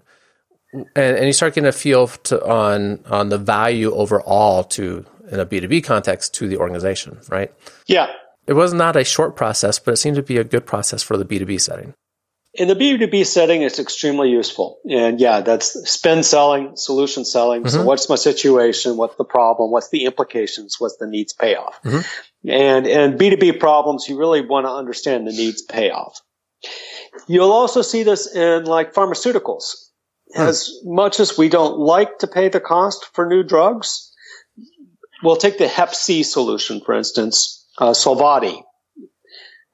And, 0.72 0.86
and 0.94 1.26
you 1.26 1.32
start 1.32 1.54
getting 1.54 1.68
a 1.68 1.72
feel 1.72 2.08
to, 2.08 2.46
on 2.46 3.00
on 3.06 3.30
the 3.30 3.38
value 3.38 3.92
overall 3.92 4.64
to 4.64 5.04
in 5.30 5.40
a 5.40 5.46
B2B 5.46 5.84
context 5.84 6.34
to 6.34 6.48
the 6.48 6.56
organization, 6.56 7.18
right? 7.28 7.52
Yeah. 7.86 8.12
It 8.46 8.54
was 8.54 8.72
not 8.72 8.96
a 8.96 9.04
short 9.04 9.36
process, 9.36 9.78
but 9.78 9.92
it 9.92 9.98
seemed 9.98 10.16
to 10.16 10.22
be 10.22 10.38
a 10.38 10.44
good 10.44 10.66
process 10.66 11.02
for 11.02 11.16
the 11.16 11.24
B2B 11.24 11.60
setting. 11.60 11.94
In 12.54 12.66
the 12.66 12.74
B2B 12.74 13.26
setting, 13.26 13.62
it's 13.62 13.78
extremely 13.78 14.30
useful. 14.30 14.78
And 14.88 15.20
yeah, 15.20 15.42
that's 15.42 15.74
SPIN 15.88 16.22
selling, 16.22 16.72
solution 16.76 17.24
selling. 17.26 17.62
Mm-hmm. 17.62 17.68
So 17.68 17.84
what's 17.84 18.08
my 18.08 18.16
situation? 18.16 18.96
What's 18.96 19.16
the 19.16 19.24
problem? 19.24 19.70
What's 19.70 19.90
the 19.90 20.06
implications? 20.06 20.76
What's 20.78 20.96
the 20.96 21.06
needs 21.06 21.34
payoff? 21.34 21.80
Mm-hmm. 21.82 22.50
And, 22.50 22.86
and 22.86 23.20
B2B 23.20 23.60
problems, 23.60 24.08
you 24.08 24.18
really 24.18 24.40
want 24.40 24.64
to 24.64 24.70
understand 24.70 25.26
the 25.26 25.32
needs 25.32 25.60
payoff. 25.60 26.20
You'll 27.26 27.52
also 27.52 27.82
see 27.82 28.02
this 28.02 28.34
in 28.34 28.64
like 28.64 28.94
pharmaceuticals. 28.94 29.87
Hmm. 30.34 30.42
As 30.42 30.70
much 30.84 31.20
as 31.20 31.38
we 31.38 31.48
don't 31.48 31.78
like 31.78 32.18
to 32.18 32.26
pay 32.26 32.48
the 32.48 32.60
cost 32.60 33.06
for 33.14 33.26
new 33.26 33.42
drugs, 33.42 34.12
we'll 35.22 35.36
take 35.36 35.58
the 35.58 35.68
Hep 35.68 35.94
C 35.94 36.22
solution, 36.22 36.80
for 36.80 36.94
instance, 36.94 37.66
uh, 37.78 37.92
Sovaldi 37.92 38.62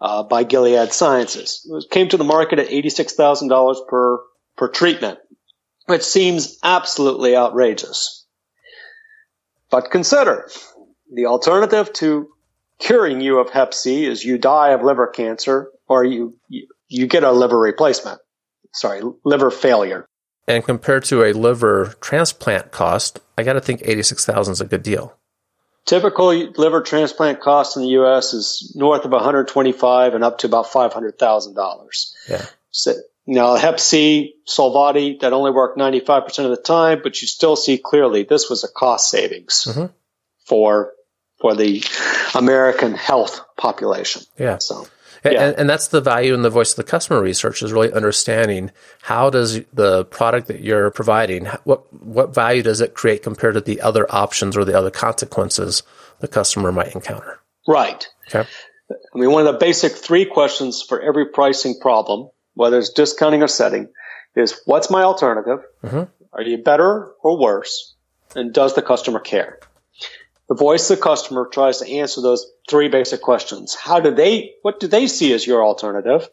uh, 0.00 0.22
by 0.22 0.44
Gilead 0.44 0.92
Sciences. 0.92 1.68
It 1.70 1.90
came 1.90 2.08
to 2.08 2.16
the 2.16 2.24
market 2.24 2.58
at 2.58 2.68
$86,000 2.68 3.88
per, 3.88 4.20
per 4.56 4.68
treatment, 4.68 5.18
which 5.86 6.02
seems 6.02 6.58
absolutely 6.62 7.36
outrageous. 7.36 8.26
But 9.70 9.90
consider 9.90 10.48
the 11.12 11.26
alternative 11.26 11.92
to 11.94 12.28
curing 12.78 13.20
you 13.20 13.38
of 13.38 13.50
Hep 13.50 13.74
C 13.74 14.04
is 14.04 14.24
you 14.24 14.38
die 14.38 14.70
of 14.70 14.82
liver 14.82 15.06
cancer 15.06 15.70
or 15.88 16.04
you, 16.04 16.38
you, 16.48 16.68
you 16.88 17.06
get 17.06 17.24
a 17.24 17.32
liver 17.32 17.58
replacement. 17.58 18.20
Sorry, 18.72 19.02
liver 19.24 19.50
failure. 19.50 20.08
And 20.46 20.64
compared 20.64 21.04
to 21.04 21.24
a 21.24 21.32
liver 21.32 21.94
transplant 22.00 22.70
cost, 22.70 23.20
I 23.38 23.42
got 23.42 23.54
to 23.54 23.60
think 23.60 23.82
86,000 23.84 24.52
is 24.52 24.60
a 24.60 24.66
good 24.66 24.82
deal. 24.82 25.16
Typical 25.86 26.28
liver 26.28 26.80
transplant 26.82 27.40
cost 27.40 27.76
in 27.76 27.82
the 27.82 27.88
U.S. 27.90 28.32
is 28.32 28.72
north 28.74 29.04
of 29.04 29.12
125 29.12 30.14
and 30.14 30.24
up 30.24 30.38
to 30.38 30.46
about 30.46 30.66
$500,000. 30.66 32.12
Yeah. 32.28 32.46
So, 32.70 32.94
now, 33.26 33.56
Hep 33.56 33.80
C, 33.80 34.34
Sovaldi, 34.46 35.20
that 35.20 35.32
only 35.32 35.50
worked 35.50 35.78
95% 35.78 36.44
of 36.44 36.50
the 36.50 36.62
time, 36.62 37.00
but 37.02 37.20
you 37.22 37.26
still 37.26 37.56
see 37.56 37.78
clearly 37.78 38.22
this 38.22 38.50
was 38.50 38.64
a 38.64 38.68
cost 38.68 39.10
savings 39.10 39.66
mm-hmm. 39.68 39.86
for 40.44 40.92
for 41.40 41.54
the 41.54 41.82
American 42.34 42.94
health 42.94 43.40
population. 43.56 44.22
Yeah. 44.38 44.58
So 44.58 44.86
yeah. 45.32 45.46
And, 45.46 45.58
and, 45.60 45.70
that's 45.70 45.88
the 45.88 46.00
value 46.00 46.34
in 46.34 46.42
the 46.42 46.50
voice 46.50 46.72
of 46.72 46.76
the 46.76 46.84
customer 46.84 47.20
research 47.20 47.62
is 47.62 47.72
really 47.72 47.92
understanding 47.92 48.70
how 49.02 49.30
does 49.30 49.60
the 49.72 50.04
product 50.06 50.48
that 50.48 50.60
you're 50.60 50.90
providing, 50.90 51.46
what, 51.64 51.92
what 51.92 52.34
value 52.34 52.62
does 52.62 52.80
it 52.80 52.94
create 52.94 53.22
compared 53.22 53.54
to 53.54 53.60
the 53.60 53.80
other 53.80 54.06
options 54.14 54.56
or 54.56 54.64
the 54.64 54.76
other 54.76 54.90
consequences 54.90 55.82
the 56.20 56.28
customer 56.28 56.72
might 56.72 56.94
encounter? 56.94 57.40
Right. 57.66 58.06
Okay. 58.28 58.48
I 58.90 59.18
mean, 59.18 59.30
one 59.30 59.46
of 59.46 59.52
the 59.52 59.58
basic 59.58 59.92
three 59.92 60.26
questions 60.26 60.82
for 60.82 61.00
every 61.00 61.26
pricing 61.26 61.78
problem, 61.80 62.28
whether 62.54 62.78
it's 62.78 62.90
discounting 62.90 63.42
or 63.42 63.48
setting, 63.48 63.88
is 64.36 64.60
what's 64.66 64.90
my 64.90 65.02
alternative? 65.02 65.60
Mm-hmm. 65.82 66.02
Are 66.32 66.42
you 66.42 66.58
better 66.58 67.12
or 67.22 67.40
worse? 67.40 67.94
And 68.34 68.52
does 68.52 68.74
the 68.74 68.82
customer 68.82 69.20
care? 69.20 69.60
The 70.48 70.54
voice 70.54 70.90
of 70.90 70.98
the 70.98 71.02
customer 71.02 71.48
tries 71.50 71.78
to 71.78 71.90
answer 71.90 72.20
those 72.20 72.46
three 72.68 72.88
basic 72.88 73.22
questions. 73.22 73.74
How 73.74 74.00
do 74.00 74.14
they, 74.14 74.54
what 74.62 74.78
do 74.78 74.86
they 74.86 75.06
see 75.06 75.32
as 75.32 75.46
your 75.46 75.64
alternative? 75.64 76.28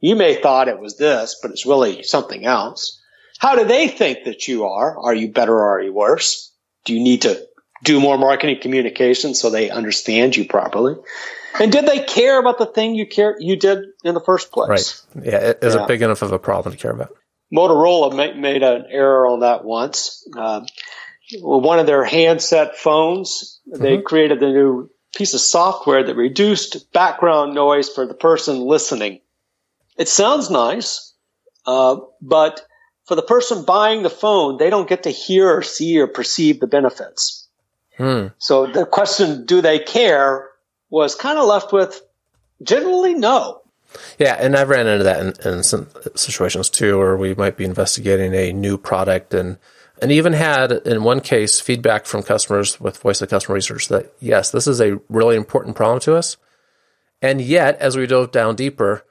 You 0.00 0.14
may 0.14 0.40
thought 0.40 0.68
it 0.68 0.78
was 0.78 0.96
this, 0.96 1.38
but 1.42 1.50
it's 1.50 1.66
really 1.66 2.04
something 2.04 2.44
else. 2.44 3.00
How 3.38 3.56
do 3.56 3.64
they 3.64 3.88
think 3.88 4.24
that 4.24 4.46
you 4.46 4.64
are? 4.66 4.96
Are 4.98 5.14
you 5.14 5.28
better 5.28 5.54
or 5.54 5.78
are 5.78 5.82
you 5.82 5.92
worse? 5.92 6.52
Do 6.84 6.94
you 6.94 7.02
need 7.02 7.22
to 7.22 7.46
do 7.84 8.00
more 8.00 8.18
marketing 8.18 8.60
communication 8.60 9.34
so 9.34 9.50
they 9.50 9.70
understand 9.70 10.36
you 10.36 10.44
properly? 10.46 10.96
And 11.60 11.72
did 11.72 11.86
they 11.86 12.04
care 12.04 12.38
about 12.38 12.58
the 12.58 12.66
thing 12.66 12.94
you 12.94 13.06
care 13.06 13.36
you 13.38 13.56
did 13.56 13.80
in 14.04 14.14
the 14.14 14.20
first 14.20 14.52
place? 14.52 15.04
Right. 15.14 15.26
Yeah, 15.26 15.38
it 15.38 15.58
is 15.62 15.74
yeah. 15.74 15.84
a 15.84 15.86
big 15.86 16.02
enough 16.02 16.22
of 16.22 16.32
a 16.32 16.38
problem 16.38 16.76
to 16.76 16.80
care 16.80 16.92
about. 16.92 17.16
Motorola 17.52 18.14
made 18.36 18.62
an 18.62 18.84
error 18.90 19.26
on 19.26 19.40
that 19.40 19.64
once. 19.64 20.28
Uh, 20.36 20.66
one 21.40 21.78
of 21.78 21.86
their 21.86 22.04
handset 22.04 22.76
phones. 22.76 23.60
Mm-hmm. 23.68 23.82
They 23.82 24.00
created 24.00 24.42
a 24.42 24.52
new 24.52 24.90
piece 25.16 25.34
of 25.34 25.40
software 25.40 26.04
that 26.04 26.16
reduced 26.16 26.92
background 26.92 27.54
noise 27.54 27.88
for 27.88 28.06
the 28.06 28.14
person 28.14 28.60
listening. 28.60 29.20
It 29.96 30.08
sounds 30.08 30.50
nice, 30.50 31.12
uh, 31.66 31.96
but 32.20 32.60
for 33.06 33.14
the 33.14 33.22
person 33.22 33.64
buying 33.64 34.02
the 34.02 34.10
phone, 34.10 34.58
they 34.58 34.70
don't 34.70 34.88
get 34.88 35.04
to 35.04 35.10
hear 35.10 35.50
or 35.50 35.62
see 35.62 35.98
or 35.98 36.06
perceive 36.06 36.60
the 36.60 36.66
benefits. 36.66 37.48
Hmm. 37.96 38.28
So 38.38 38.66
the 38.66 38.86
question, 38.86 39.44
do 39.44 39.60
they 39.60 39.78
care, 39.78 40.48
was 40.90 41.14
kind 41.14 41.38
of 41.38 41.46
left 41.46 41.72
with 41.72 42.00
generally 42.62 43.14
no. 43.14 43.62
Yeah, 44.18 44.36
and 44.38 44.54
I've 44.54 44.68
ran 44.68 44.86
into 44.86 45.04
that 45.04 45.20
in, 45.20 45.52
in 45.52 45.62
some 45.62 45.88
situations 46.14 46.68
too, 46.68 46.98
where 46.98 47.16
we 47.16 47.34
might 47.34 47.56
be 47.56 47.64
investigating 47.64 48.34
a 48.34 48.52
new 48.52 48.76
product 48.76 49.32
and 49.32 49.58
and 50.00 50.12
even 50.12 50.32
had 50.32 50.72
in 50.72 51.02
one 51.02 51.20
case 51.20 51.60
feedback 51.60 52.06
from 52.06 52.22
customers 52.22 52.80
with 52.80 52.98
voice 52.98 53.20
of 53.22 53.28
customer 53.28 53.54
research 53.54 53.88
that 53.88 54.12
yes 54.20 54.50
this 54.50 54.66
is 54.66 54.80
a 54.80 55.00
really 55.08 55.36
important 55.36 55.76
problem 55.76 56.00
to 56.00 56.16
us. 56.16 56.36
And 57.20 57.40
yet 57.40 57.78
as 57.80 57.96
we 57.96 58.06
dove 58.06 58.32
down 58.32 58.56
deeper 58.56 59.04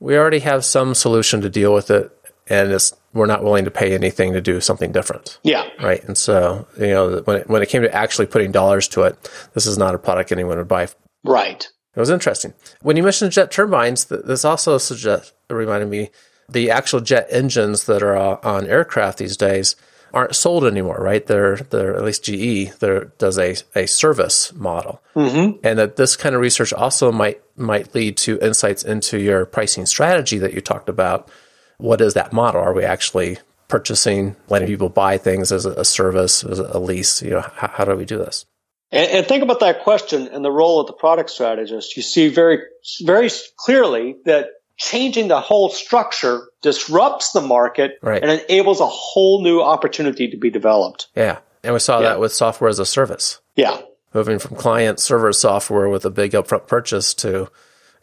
we 0.00 0.16
already 0.16 0.40
have 0.40 0.64
some 0.64 0.94
solution 0.94 1.40
to 1.40 1.48
deal 1.48 1.72
with 1.72 1.90
it 1.90 2.10
and 2.46 2.78
we're 3.14 3.26
not 3.26 3.42
willing 3.42 3.64
to 3.64 3.70
pay 3.70 3.94
anything 3.94 4.34
to 4.34 4.40
do 4.40 4.60
something 4.60 4.92
different. 4.92 5.38
Yeah. 5.42 5.66
Right? 5.82 6.04
And 6.04 6.18
so 6.18 6.66
you 6.78 6.88
know 6.88 7.20
when 7.24 7.38
it, 7.38 7.48
when 7.48 7.62
it 7.62 7.68
came 7.68 7.82
to 7.82 7.94
actually 7.94 8.26
putting 8.26 8.52
dollars 8.52 8.88
to 8.88 9.02
it 9.02 9.30
this 9.54 9.66
is 9.66 9.78
not 9.78 9.94
a 9.94 9.98
product 9.98 10.32
anyone 10.32 10.58
would 10.58 10.68
buy. 10.68 10.88
Right. 11.24 11.68
It 11.96 12.00
was 12.00 12.10
interesting. 12.10 12.54
When 12.82 12.96
you 12.96 13.02
mentioned 13.04 13.32
jet 13.32 13.52
turbines, 13.52 14.06
this 14.06 14.44
also 14.44 14.78
suggest, 14.78 15.32
reminded 15.48 15.88
me 15.88 16.10
the 16.48 16.70
actual 16.70 17.00
jet 17.00 17.28
engines 17.30 17.86
that 17.86 18.02
are 18.02 18.16
uh, 18.16 18.38
on 18.42 18.66
aircraft 18.66 19.18
these 19.18 19.36
days 19.36 19.76
aren't 20.14 20.34
sold 20.34 20.64
anymore, 20.64 20.98
right? 21.00 21.26
They're, 21.26 21.56
they're 21.56 21.96
at 21.96 22.04
least 22.04 22.24
GE 22.24 22.78
there 22.78 23.06
does 23.18 23.38
a, 23.38 23.56
a 23.74 23.86
service 23.86 24.52
model. 24.54 25.02
Mm-hmm. 25.14 25.58
And 25.64 25.78
that 25.78 25.96
this 25.96 26.16
kind 26.16 26.34
of 26.34 26.40
research 26.40 26.72
also 26.72 27.12
might, 27.12 27.42
might 27.56 27.94
lead 27.94 28.16
to 28.18 28.38
insights 28.40 28.84
into 28.84 29.18
your 29.18 29.44
pricing 29.44 29.86
strategy 29.86 30.38
that 30.38 30.54
you 30.54 30.60
talked 30.60 30.88
about. 30.88 31.30
What 31.78 32.00
is 32.00 32.14
that 32.14 32.32
model? 32.32 32.60
Are 32.60 32.72
we 32.72 32.84
actually 32.84 33.38
purchasing, 33.68 34.36
letting 34.48 34.68
people 34.68 34.88
buy 34.88 35.18
things 35.18 35.50
as 35.50 35.66
a, 35.66 35.84
service, 35.84 36.44
as 36.44 36.58
a 36.58 36.78
lease? 36.78 37.20
You 37.20 37.30
know, 37.30 37.40
how, 37.40 37.68
how 37.68 37.84
do 37.84 37.96
we 37.96 38.04
do 38.04 38.18
this? 38.18 38.46
And, 38.92 39.10
and, 39.10 39.26
think 39.26 39.42
about 39.42 39.60
that 39.60 39.82
question 39.82 40.28
and 40.28 40.44
the 40.44 40.52
role 40.52 40.80
of 40.80 40.86
the 40.86 40.92
product 40.92 41.30
strategist. 41.30 41.96
You 41.96 42.02
see 42.02 42.28
very, 42.28 42.60
very 43.02 43.30
clearly 43.56 44.16
that 44.24 44.50
changing 44.76 45.28
the 45.28 45.40
whole 45.40 45.68
structure 45.68 46.48
disrupts 46.62 47.32
the 47.32 47.40
market 47.40 47.98
right. 48.02 48.22
and 48.22 48.30
enables 48.30 48.80
a 48.80 48.86
whole 48.86 49.42
new 49.42 49.60
opportunity 49.60 50.28
to 50.28 50.36
be 50.36 50.50
developed. 50.50 51.08
Yeah. 51.14 51.38
And 51.62 51.72
we 51.72 51.78
saw 51.78 52.00
yeah. 52.00 52.10
that 52.10 52.20
with 52.20 52.32
software 52.32 52.68
as 52.68 52.78
a 52.78 52.86
service. 52.86 53.40
Yeah. 53.56 53.80
Moving 54.12 54.38
from 54.38 54.56
client 54.56 55.00
server 55.00 55.32
software 55.32 55.88
with 55.88 56.04
a 56.04 56.10
big 56.10 56.32
upfront 56.32 56.66
purchase 56.66 57.14
to, 57.14 57.50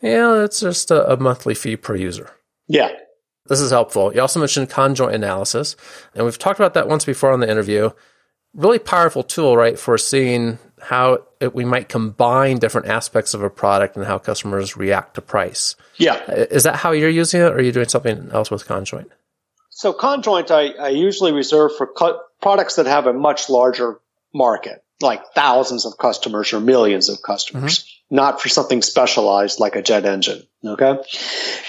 yeah, 0.02 0.44
it's 0.44 0.60
just 0.60 0.92
a, 0.92 1.14
a 1.14 1.18
monthly 1.18 1.54
fee 1.54 1.78
per 1.78 1.96
user. 1.96 2.32
Yeah. 2.68 2.92
This 3.48 3.60
is 3.60 3.72
helpful. 3.72 4.14
You 4.14 4.22
also 4.22 4.40
mentioned 4.40 4.70
conjoint 4.70 5.16
analysis, 5.16 5.76
and 6.16 6.26
we've 6.26 6.38
talked 6.38 6.60
about 6.60 6.74
that 6.76 6.88
once 6.88 7.06
before 7.06 7.32
on 7.32 7.40
the 7.40 7.50
interview. 7.50 7.90
Really 8.54 8.80
powerful 8.80 9.24
tool, 9.24 9.58
right, 9.58 9.78
for 9.78 9.98
seeing 9.98 10.60
how 10.82 11.24
it, 11.40 11.54
we 11.54 11.64
might 11.64 11.90
combine 11.90 12.58
different 12.58 12.88
aspects 12.88 13.34
of 13.34 13.44
a 13.44 13.50
product 13.50 13.96
and 13.96 14.06
how 14.06 14.18
customers 14.18 14.76
react 14.76 15.16
to 15.16 15.22
price. 15.22 15.76
Yeah. 15.98 16.20
Is 16.30 16.64
that 16.64 16.76
how 16.76 16.92
you're 16.92 17.10
using 17.10 17.42
it, 17.42 17.46
or 17.46 17.56
are 17.56 17.62
you 17.62 17.72
doing 17.72 17.88
something 17.88 18.30
else 18.32 18.50
with 18.50 18.66
conjoint? 18.66 19.12
So 19.70 19.94
conjoint, 19.94 20.52
I, 20.52 20.70
I 20.72 20.90
usually 20.90 21.32
reserve 21.32 21.72
for 21.78 21.88
co- 21.88 22.20
products 22.42 22.76
that 22.76 22.86
have 22.88 23.08
a 23.08 23.14
much 23.14 23.50
larger 23.50 24.00
market, 24.34 24.84
like 25.02 25.22
thousands 25.34 25.86
of 25.86 25.98
customers 25.98 26.54
or 26.54 26.60
millions 26.60 27.10
of 27.10 27.22
customers, 27.22 27.80
mm-hmm. 27.80 28.16
not 28.16 28.42
for 28.42 28.50
something 28.50 28.82
specialized 28.82 29.60
like 29.60 29.76
a 29.76 29.82
jet 29.82 30.06
engine. 30.06 30.44
Okay. 30.66 30.98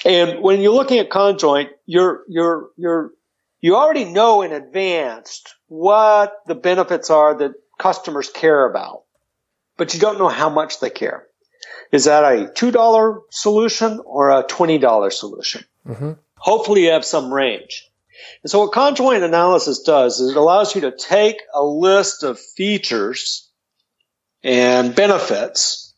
And 0.04 0.40
when 0.42 0.60
you're 0.60 0.74
looking 0.74 0.98
at 0.98 1.10
conjoint, 1.10 1.70
you're, 1.86 2.22
you're, 2.28 2.70
you're, 2.76 3.12
you 3.60 3.76
already 3.76 4.04
know 4.04 4.42
in 4.42 4.52
advance 4.52 5.44
what 5.68 6.34
the 6.46 6.54
benefits 6.54 7.08
are 7.10 7.38
that 7.38 7.52
customers 7.82 8.30
care 8.30 8.64
about, 8.70 9.02
but 9.76 9.92
you 9.92 10.00
don't 10.00 10.18
know 10.18 10.28
how 10.28 10.48
much 10.48 10.78
they 10.80 10.90
care. 10.90 11.26
Is 11.90 12.04
that 12.04 12.24
a 12.24 12.46
$2 12.46 13.20
solution 13.30 14.00
or 14.04 14.30
a 14.30 14.44
$20 14.44 15.12
solution? 15.12 15.64
Mm-hmm. 15.86 16.12
Hopefully 16.36 16.84
you 16.84 16.90
have 16.92 17.04
some 17.04 17.32
range. 17.32 17.88
And 18.42 18.50
so 18.50 18.60
what 18.60 18.72
conjoint 18.72 19.24
analysis 19.24 19.80
does 19.80 20.20
is 20.20 20.30
it 20.30 20.36
allows 20.36 20.74
you 20.74 20.82
to 20.82 20.96
take 20.96 21.36
a 21.52 21.64
list 21.64 22.22
of 22.22 22.38
features 22.38 23.50
and 24.44 24.94
benefits 24.94 25.94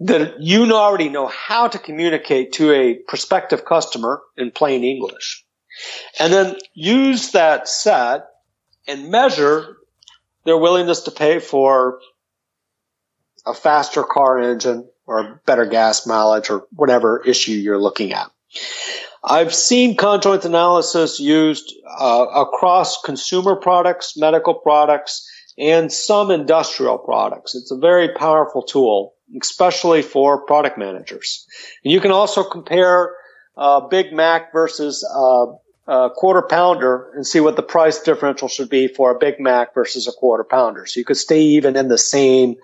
that 0.00 0.36
you 0.40 0.72
already 0.72 1.08
know 1.08 1.26
how 1.26 1.68
to 1.68 1.78
communicate 1.78 2.52
to 2.54 2.72
a 2.72 2.94
prospective 2.94 3.64
customer 3.64 4.22
in 4.36 4.50
plain 4.50 4.84
English. 4.84 5.44
And 6.18 6.32
then 6.32 6.56
use 6.74 7.32
that 7.32 7.68
set 7.68 8.26
and 8.86 9.10
measure 9.10 9.76
their 10.46 10.56
willingness 10.56 11.02
to 11.02 11.10
pay 11.10 11.40
for 11.40 11.98
a 13.44 13.52
faster 13.52 14.02
car 14.02 14.38
engine 14.38 14.88
or 15.06 15.40
better 15.46 15.66
gas 15.66 16.06
mileage 16.06 16.50
or 16.50 16.66
whatever 16.70 17.22
issue 17.24 17.52
you're 17.52 17.80
looking 17.80 18.12
at. 18.12 18.30
I've 19.22 19.54
seen 19.54 19.96
conjoint 19.96 20.44
analysis 20.44 21.18
used 21.20 21.74
uh, 21.98 22.26
across 22.34 23.02
consumer 23.02 23.56
products, 23.56 24.16
medical 24.16 24.54
products, 24.54 25.28
and 25.58 25.92
some 25.92 26.30
industrial 26.30 26.98
products. 26.98 27.54
It's 27.54 27.72
a 27.72 27.78
very 27.78 28.14
powerful 28.14 28.62
tool, 28.62 29.14
especially 29.40 30.02
for 30.02 30.44
product 30.44 30.78
managers. 30.78 31.44
And 31.84 31.92
you 31.92 32.00
can 32.00 32.12
also 32.12 32.44
compare 32.44 33.14
uh, 33.56 33.80
Big 33.88 34.12
Mac 34.12 34.52
versus 34.52 35.04
uh, 35.12 35.46
a 35.86 36.10
quarter 36.10 36.42
pounder 36.42 37.10
and 37.14 37.26
see 37.26 37.40
what 37.40 37.56
the 37.56 37.62
price 37.62 38.00
differential 38.00 38.48
should 38.48 38.68
be 38.68 38.88
for 38.88 39.10
a 39.10 39.18
Big 39.18 39.38
Mac 39.38 39.74
versus 39.74 40.08
a 40.08 40.12
quarter 40.12 40.44
pounder. 40.44 40.86
So 40.86 40.98
you 40.98 41.04
could 41.04 41.16
stay 41.16 41.42
even 41.42 41.76
in 41.76 41.88
the 41.88 41.98
same 41.98 42.56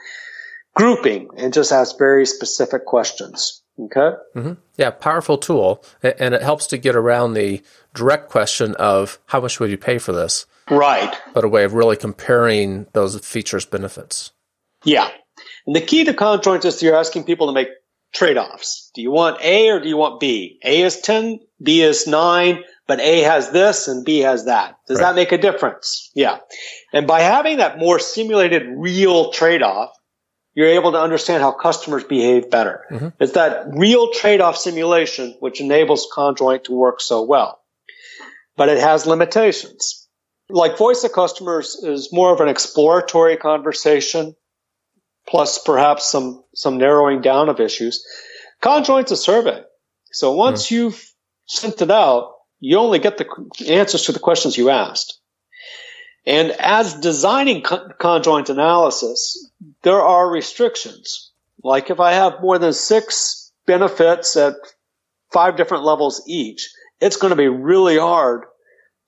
grouping 0.74 1.28
and 1.36 1.52
just 1.52 1.72
ask 1.72 1.98
very 1.98 2.26
specific 2.26 2.84
questions. 2.84 3.62
Okay. 3.78 4.16
Mm-hmm. 4.36 4.52
Yeah, 4.76 4.90
powerful 4.90 5.38
tool, 5.38 5.84
and 6.02 6.34
it 6.34 6.42
helps 6.42 6.66
to 6.68 6.78
get 6.78 6.94
around 6.94 7.34
the 7.34 7.62
direct 7.94 8.28
question 8.28 8.74
of 8.74 9.18
how 9.26 9.40
much 9.40 9.58
would 9.60 9.70
you 9.70 9.78
pay 9.78 9.98
for 9.98 10.12
this. 10.12 10.46
Right. 10.70 11.14
But 11.32 11.44
a 11.44 11.48
way 11.48 11.64
of 11.64 11.72
really 11.74 11.96
comparing 11.96 12.86
those 12.92 13.18
features 13.26 13.64
benefits. 13.64 14.32
Yeah. 14.84 15.08
And 15.66 15.74
the 15.74 15.80
key 15.80 16.04
to 16.04 16.14
conjoint 16.14 16.64
is 16.64 16.82
you're 16.82 16.96
asking 16.96 17.24
people 17.24 17.46
to 17.46 17.52
make 17.52 17.68
trade-offs. 18.12 18.90
Do 18.94 19.00
you 19.00 19.10
want 19.10 19.42
A 19.42 19.70
or 19.70 19.80
do 19.80 19.88
you 19.88 19.96
want 19.96 20.20
B? 20.20 20.58
A 20.62 20.82
is 20.82 21.00
10, 21.00 21.40
B 21.62 21.82
is 21.82 22.06
9, 22.06 22.62
but 22.86 23.00
A 23.00 23.20
has 23.20 23.50
this 23.50 23.88
and 23.88 24.04
B 24.04 24.20
has 24.20 24.46
that. 24.46 24.76
Does 24.86 24.98
right. 24.98 25.08
that 25.08 25.14
make 25.14 25.32
a 25.32 25.38
difference? 25.38 26.10
Yeah. 26.14 26.38
And 26.92 27.06
by 27.06 27.20
having 27.20 27.58
that 27.58 27.78
more 27.78 27.98
simulated 27.98 28.64
real 28.66 29.30
trade-off, 29.32 29.90
you're 30.54 30.68
able 30.68 30.92
to 30.92 31.00
understand 31.00 31.42
how 31.42 31.52
customers 31.52 32.04
behave 32.04 32.50
better. 32.50 32.84
Mm-hmm. 32.90 33.08
It's 33.20 33.32
that 33.32 33.68
real 33.68 34.12
trade-off 34.12 34.56
simulation 34.56 35.34
which 35.40 35.60
enables 35.60 36.08
conjoint 36.12 36.64
to 36.64 36.72
work 36.72 37.00
so 37.00 37.22
well. 37.22 37.60
But 38.56 38.68
it 38.68 38.78
has 38.78 39.06
limitations. 39.06 40.06
Like 40.50 40.76
voice 40.76 41.04
of 41.04 41.12
customers 41.12 41.76
is 41.82 42.12
more 42.12 42.34
of 42.34 42.40
an 42.40 42.48
exploratory 42.48 43.38
conversation, 43.38 44.36
plus 45.26 45.56
perhaps 45.58 46.10
some, 46.10 46.44
some 46.54 46.76
narrowing 46.76 47.22
down 47.22 47.48
of 47.48 47.60
issues. 47.60 48.04
Conjoint's 48.60 49.12
a 49.12 49.16
survey. 49.16 49.62
So 50.12 50.34
once 50.34 50.66
mm-hmm. 50.66 50.74
you've 50.74 51.12
sent 51.46 51.80
it 51.80 51.90
out, 51.90 52.31
you 52.62 52.78
only 52.78 53.00
get 53.00 53.18
the 53.18 53.26
answers 53.68 54.04
to 54.04 54.12
the 54.12 54.20
questions 54.20 54.56
you 54.56 54.70
asked. 54.70 55.18
And 56.24 56.52
as 56.52 56.94
designing 56.94 57.64
conjoint 57.98 58.50
analysis, 58.50 59.50
there 59.82 60.00
are 60.00 60.30
restrictions. 60.30 61.32
Like 61.64 61.90
if 61.90 61.98
I 61.98 62.12
have 62.12 62.40
more 62.40 62.60
than 62.60 62.72
six 62.72 63.52
benefits 63.66 64.36
at 64.36 64.54
five 65.32 65.56
different 65.56 65.82
levels 65.82 66.22
each, 66.28 66.70
it's 67.00 67.16
going 67.16 67.30
to 67.30 67.36
be 67.36 67.48
really 67.48 67.98
hard 67.98 68.44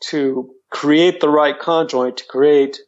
to 0.09 0.51
create 0.71 1.21
the 1.21 1.29
right 1.29 1.59
conjoint 1.59 2.17
to 2.17 2.25
create 2.29 2.81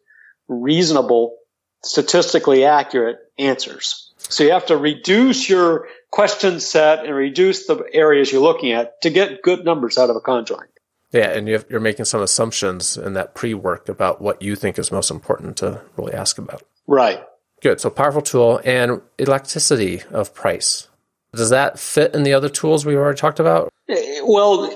reasonable, 0.48 1.36
statistically 1.84 2.64
accurate 2.64 3.18
answers. 3.38 4.12
So 4.18 4.42
you 4.42 4.50
have 4.50 4.66
to 4.66 4.76
reduce 4.76 5.48
your 5.48 5.86
question 6.10 6.60
set 6.60 7.04
and 7.04 7.14
reduce 7.14 7.66
the 7.66 7.84
areas 7.92 8.30
you're 8.32 8.42
looking 8.42 8.72
at 8.72 9.00
to 9.02 9.10
get 9.10 9.42
good 9.42 9.64
numbers 9.64 9.98
out 9.98 10.10
of 10.10 10.16
a 10.16 10.20
conjoint. 10.20 10.70
Yeah, 11.12 11.30
and 11.30 11.48
you 11.48 11.62
are 11.70 11.80
making 11.80 12.04
some 12.04 12.20
assumptions 12.20 12.96
in 12.96 13.14
that 13.14 13.34
pre 13.34 13.54
work 13.54 13.88
about 13.88 14.20
what 14.20 14.42
you 14.42 14.56
think 14.56 14.78
is 14.78 14.90
most 14.90 15.10
important 15.10 15.56
to 15.58 15.80
really 15.96 16.12
ask 16.12 16.38
about. 16.38 16.62
Right. 16.86 17.20
Good. 17.62 17.80
So 17.80 17.90
powerful 17.90 18.22
tool 18.22 18.60
and 18.64 19.00
elasticity 19.20 20.02
of 20.10 20.34
price. 20.34 20.88
Does 21.32 21.50
that 21.50 21.78
fit 21.78 22.14
in 22.14 22.22
the 22.22 22.34
other 22.34 22.48
tools 22.48 22.84
we've 22.84 22.96
already 22.96 23.18
talked 23.18 23.40
about? 23.40 23.72
Eh, 23.88 24.20
well, 24.24 24.74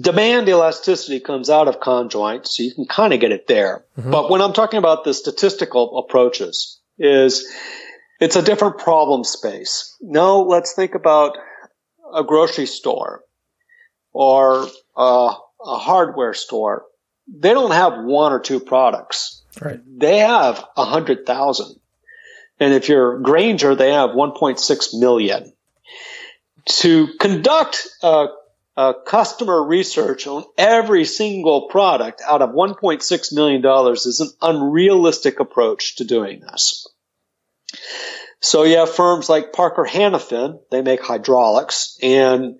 demand 0.00 0.48
elasticity 0.48 1.20
comes 1.20 1.50
out 1.50 1.68
of 1.68 1.80
conjoint, 1.80 2.46
so 2.46 2.62
you 2.62 2.74
can 2.74 2.86
kind 2.86 3.12
of 3.12 3.20
get 3.20 3.32
it 3.32 3.46
there. 3.46 3.84
Mm-hmm. 3.98 4.10
But 4.10 4.30
when 4.30 4.40
I'm 4.40 4.52
talking 4.52 4.78
about 4.78 5.04
the 5.04 5.14
statistical 5.14 5.98
approaches, 5.98 6.80
is 6.98 7.46
it's 8.20 8.36
a 8.36 8.42
different 8.42 8.78
problem 8.78 9.24
space. 9.24 9.96
Now 10.00 10.36
let's 10.36 10.74
think 10.74 10.94
about 10.94 11.36
a 12.14 12.24
grocery 12.24 12.66
store 12.66 13.22
or 14.12 14.66
a, 14.96 15.32
a 15.64 15.78
hardware 15.78 16.34
store. 16.34 16.84
They 17.28 17.52
don't 17.52 17.72
have 17.72 18.04
one 18.04 18.32
or 18.32 18.40
two 18.40 18.60
products. 18.60 19.42
Right. 19.60 19.80
They 19.86 20.18
have 20.18 20.64
a 20.76 20.84
hundred 20.84 21.26
thousand. 21.26 21.76
And 22.58 22.72
if 22.72 22.88
you're 22.88 23.18
Grainger, 23.18 23.74
they 23.74 23.92
have 23.92 24.10
1.6 24.10 24.98
million. 24.98 25.52
To 26.66 27.08
conduct 27.20 27.86
a, 28.02 28.28
a 28.76 28.94
customer 29.06 29.62
research 29.62 30.26
on 30.26 30.44
every 30.56 31.04
single 31.04 31.68
product 31.68 32.22
out 32.26 32.42
of 32.42 32.50
$1.6 32.50 33.34
million 33.34 33.92
is 33.94 34.20
an 34.20 34.30
unrealistic 34.40 35.38
approach 35.38 35.96
to 35.96 36.04
doing 36.04 36.40
this. 36.40 36.86
So 38.40 38.64
you 38.64 38.76
have 38.78 38.94
firms 38.94 39.28
like 39.28 39.52
Parker 39.52 39.86
Hannifin, 39.88 40.60
they 40.70 40.82
make 40.82 41.02
hydraulics, 41.02 41.98
and 42.02 42.56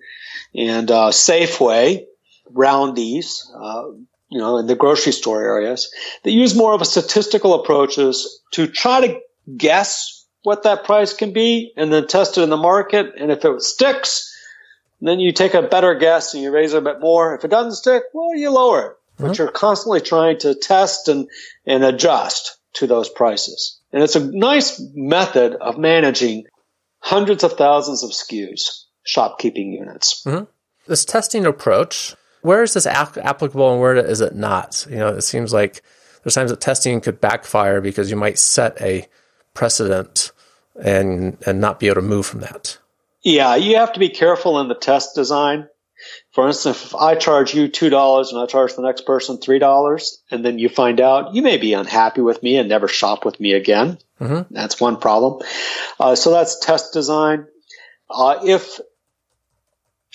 and 0.55 0.89
uh, 0.89 1.09
Safeway, 1.11 2.05
Roundy's, 2.49 3.49
uh, 3.55 3.83
you 4.29 4.39
know, 4.39 4.57
in 4.57 4.67
the 4.67 4.75
grocery 4.75 5.11
store 5.11 5.43
areas, 5.43 5.91
that 6.23 6.31
use 6.31 6.55
more 6.55 6.73
of 6.73 6.81
a 6.81 6.85
statistical 6.85 7.53
approaches 7.53 8.41
to 8.51 8.67
try 8.67 9.07
to 9.07 9.19
guess 9.55 10.25
what 10.43 10.63
that 10.63 10.83
price 10.83 11.13
can 11.13 11.33
be 11.33 11.73
and 11.77 11.91
then 11.91 12.07
test 12.07 12.37
it 12.37 12.41
in 12.41 12.49
the 12.49 12.57
market. 12.57 13.13
And 13.17 13.31
if 13.31 13.45
it 13.45 13.61
sticks, 13.61 14.33
then 15.01 15.19
you 15.19 15.31
take 15.31 15.53
a 15.53 15.61
better 15.61 15.93
guess 15.95 16.33
and 16.33 16.41
you 16.41 16.51
raise 16.51 16.73
it 16.73 16.77
a 16.77 16.81
bit 16.81 16.99
more. 16.99 17.35
If 17.35 17.45
it 17.45 17.51
doesn't 17.51 17.75
stick, 17.75 18.03
well, 18.13 18.35
you 18.35 18.49
lower 18.51 18.87
it. 18.87 18.93
But 19.17 19.31
mm-hmm. 19.31 19.43
you're 19.43 19.51
constantly 19.51 20.01
trying 20.01 20.39
to 20.39 20.55
test 20.55 21.07
and, 21.07 21.29
and 21.65 21.83
adjust 21.83 22.57
to 22.73 22.87
those 22.87 23.09
prices. 23.09 23.76
And 23.91 24.03
it's 24.03 24.15
a 24.15 24.31
nice 24.31 24.81
method 24.93 25.55
of 25.55 25.77
managing 25.77 26.45
hundreds 26.99 27.43
of 27.43 27.53
thousands 27.53 28.03
of 28.03 28.11
SKUs, 28.11 28.83
shopkeeping 29.03 29.71
units. 29.71 30.23
Mm-hmm. 30.25 30.45
This 30.87 31.05
testing 31.05 31.45
approach, 31.45 32.15
where 32.41 32.63
is 32.63 32.73
this 32.73 32.85
applicable 32.85 33.71
and 33.71 33.81
where 33.81 33.95
is 33.95 34.21
it 34.21 34.35
not? 34.35 34.85
You 34.89 34.97
know, 34.97 35.09
it 35.09 35.21
seems 35.21 35.53
like 35.53 35.83
there's 36.23 36.35
times 36.35 36.51
that 36.51 36.61
testing 36.61 36.99
could 37.01 37.21
backfire 37.21 37.81
because 37.81 38.09
you 38.09 38.17
might 38.17 38.39
set 38.39 38.79
a 38.81 39.07
precedent 39.53 40.31
and 40.75 41.37
and 41.45 41.59
not 41.59 41.79
be 41.79 41.87
able 41.87 41.95
to 41.95 42.07
move 42.07 42.25
from 42.25 42.41
that. 42.41 42.77
Yeah, 43.23 43.55
you 43.55 43.77
have 43.77 43.93
to 43.93 43.99
be 43.99 44.09
careful 44.09 44.59
in 44.59 44.67
the 44.67 44.75
test 44.75 45.15
design. 45.15 45.67
For 46.37 46.45
instance, 46.45 46.83
if 46.83 46.93
I 46.93 47.15
charge 47.15 47.55
you 47.55 47.67
two 47.67 47.89
dollars 47.89 48.31
and 48.31 48.39
I 48.39 48.45
charge 48.45 48.75
the 48.75 48.83
next 48.83 49.07
person 49.07 49.39
three 49.39 49.57
dollars, 49.57 50.21
and 50.29 50.45
then 50.45 50.59
you 50.59 50.69
find 50.69 51.01
out, 51.01 51.33
you 51.33 51.41
may 51.41 51.57
be 51.57 51.73
unhappy 51.73 52.21
with 52.21 52.43
me 52.43 52.57
and 52.57 52.69
never 52.69 52.87
shop 52.87 53.25
with 53.25 53.39
me 53.39 53.53
again. 53.53 53.97
Mm-hmm. 54.21 54.53
That's 54.53 54.79
one 54.79 54.97
problem. 54.97 55.41
Uh, 55.99 56.13
so 56.13 56.29
that's 56.29 56.59
test 56.59 56.93
design. 56.93 57.47
Uh, 58.07 58.37
if 58.45 58.79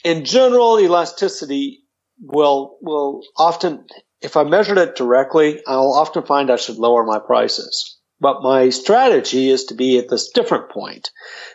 in 0.05 0.25
general, 0.25 0.79
elasticity 0.79 1.81
will 2.21 2.79
will 2.81 3.25
often, 3.37 3.85
if 4.21 4.37
I 4.37 4.45
measured 4.45 4.79
it 4.79 4.95
directly, 4.95 5.61
I'll 5.67 5.93
often 5.93 6.23
find 6.23 6.53
I 6.53 6.57
should 6.57 6.77
lower 6.77 7.03
my 7.03 7.19
prices. 7.19 7.99
But 8.21 8.45
my 8.45 8.69
strategy 8.69 9.51
is 9.51 9.65
to 9.65 9.75
be 9.75 9.99
at 9.99 10.09
this 10.09 10.31
different 10.31 10.69
point. 10.69 11.11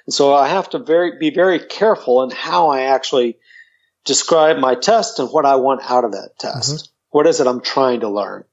And 0.06 0.13
so 0.13 0.34
I 0.34 0.49
have 0.49 0.69
to 0.71 0.80
very 0.80 1.17
be 1.17 1.30
very 1.30 1.60
careful 1.60 2.21
in 2.23 2.32
how 2.32 2.67
I 2.67 2.82
actually 2.82 3.38
describe 4.08 4.58
my 4.58 4.74
test 4.74 5.20
and 5.20 5.30
what 5.30 5.46
I 5.46 5.58
want 5.58 5.82
out 5.84 6.06
of 6.06 6.13
that 6.13 6.32
test. 6.39 6.76
Mm-hmm. 6.76 6.91
What 7.12 7.28
is 7.28 7.39
it 7.39 7.48
I'm 7.48 7.62
trying 7.62 8.00
to 8.00 8.10
learn? 8.10 8.46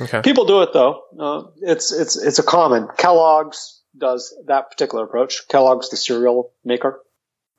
Okay. 0.00 0.22
People 0.22 0.44
do 0.44 0.62
it 0.62 0.72
though. 0.72 1.02
Uh, 1.18 1.42
it's 1.60 1.92
it's 1.92 2.16
it's 2.16 2.38
a 2.38 2.42
common. 2.42 2.88
Kellogg's 2.96 3.82
does 3.96 4.34
that 4.46 4.70
particular 4.70 5.04
approach. 5.04 5.48
Kellogg's 5.48 5.90
the 5.90 5.96
cereal 5.96 6.52
maker. 6.64 7.00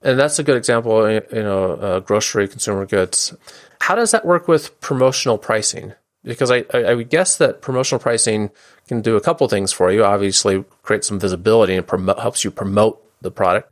And 0.01 0.19
that's 0.19 0.37
a 0.37 0.43
good 0.43 0.57
example, 0.57 1.09
you 1.09 1.21
know, 1.31 1.73
uh, 1.73 1.99
grocery 2.01 2.47
consumer 2.47 2.85
goods. 2.85 3.33
How 3.79 3.95
does 3.95 4.11
that 4.11 4.25
work 4.25 4.47
with 4.49 4.79
promotional 4.81 5.37
pricing? 5.37 5.93
Because 6.25 6.51
I, 6.51 6.65
I, 6.73 6.83
I 6.83 6.93
would 6.93 7.09
guess 7.09 7.37
that 7.37 7.61
promotional 7.61 7.99
pricing 7.99 8.49
can 8.87 9.01
do 9.01 9.15
a 9.15 9.21
couple 9.21 9.47
things 9.47 9.71
for 9.71 9.91
you. 9.91 10.03
Obviously, 10.03 10.65
create 10.81 11.05
some 11.05 11.19
visibility 11.19 11.75
and 11.75 11.87
promote, 11.87 12.19
helps 12.19 12.43
you 12.43 12.51
promote 12.51 13.01
the 13.21 13.31
product, 13.31 13.71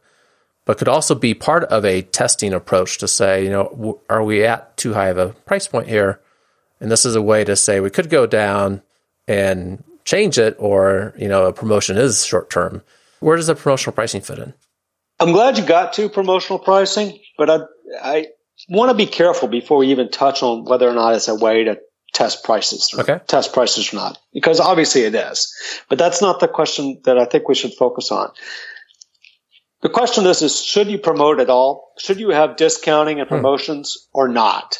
but 0.71 0.77
could 0.77 0.87
also 0.87 1.13
be 1.13 1.33
part 1.33 1.65
of 1.65 1.83
a 1.83 2.01
testing 2.01 2.53
approach 2.53 2.97
to 2.99 3.05
say, 3.05 3.43
you 3.43 3.49
know, 3.49 3.99
are 4.09 4.23
we 4.23 4.45
at 4.45 4.77
too 4.77 4.93
high 4.93 5.09
of 5.09 5.17
a 5.17 5.33
price 5.43 5.67
point 5.67 5.89
here? 5.89 6.21
And 6.79 6.89
this 6.89 7.03
is 7.03 7.13
a 7.13 7.21
way 7.21 7.43
to 7.43 7.57
say 7.57 7.81
we 7.81 7.89
could 7.89 8.09
go 8.09 8.25
down 8.25 8.81
and 9.27 9.83
change 10.05 10.37
it, 10.37 10.55
or 10.59 11.13
you 11.17 11.27
know, 11.27 11.47
a 11.47 11.51
promotion 11.51 11.97
is 11.97 12.25
short 12.25 12.49
term. 12.49 12.83
Where 13.19 13.35
does 13.35 13.47
the 13.47 13.55
promotional 13.55 13.93
pricing 13.93 14.21
fit 14.21 14.39
in? 14.39 14.53
I'm 15.19 15.33
glad 15.33 15.57
you 15.57 15.65
got 15.65 15.91
to 15.95 16.07
promotional 16.07 16.57
pricing, 16.57 17.19
but 17.37 17.49
I, 17.49 17.59
I 18.01 18.27
want 18.69 18.91
to 18.91 18.95
be 18.95 19.07
careful 19.07 19.49
before 19.49 19.75
we 19.75 19.87
even 19.87 20.09
touch 20.09 20.41
on 20.41 20.63
whether 20.63 20.87
or 20.87 20.93
not 20.93 21.15
it's 21.15 21.27
a 21.27 21.35
way 21.35 21.65
to 21.65 21.81
test 22.13 22.45
prices. 22.45 22.95
Okay. 22.97 23.19
Test 23.27 23.51
prices 23.51 23.91
or 23.91 23.97
not, 23.97 24.19
because 24.33 24.61
obviously 24.61 25.01
it 25.01 25.15
is. 25.15 25.53
But 25.89 25.97
that's 25.97 26.21
not 26.21 26.39
the 26.39 26.47
question 26.47 27.01
that 27.03 27.17
I 27.17 27.25
think 27.25 27.49
we 27.49 27.55
should 27.55 27.73
focus 27.73 28.09
on. 28.09 28.31
The 29.81 29.89
question 29.89 30.25
is, 30.25 30.41
is 30.41 30.63
should 30.63 30.89
you 30.89 30.97
promote 30.97 31.39
at 31.39 31.49
all? 31.49 31.93
Should 31.97 32.19
you 32.19 32.29
have 32.29 32.55
discounting 32.55 33.19
and 33.19 33.27
hmm. 33.27 33.35
promotions 33.35 34.07
hmm. 34.11 34.19
or 34.19 34.27
not? 34.27 34.77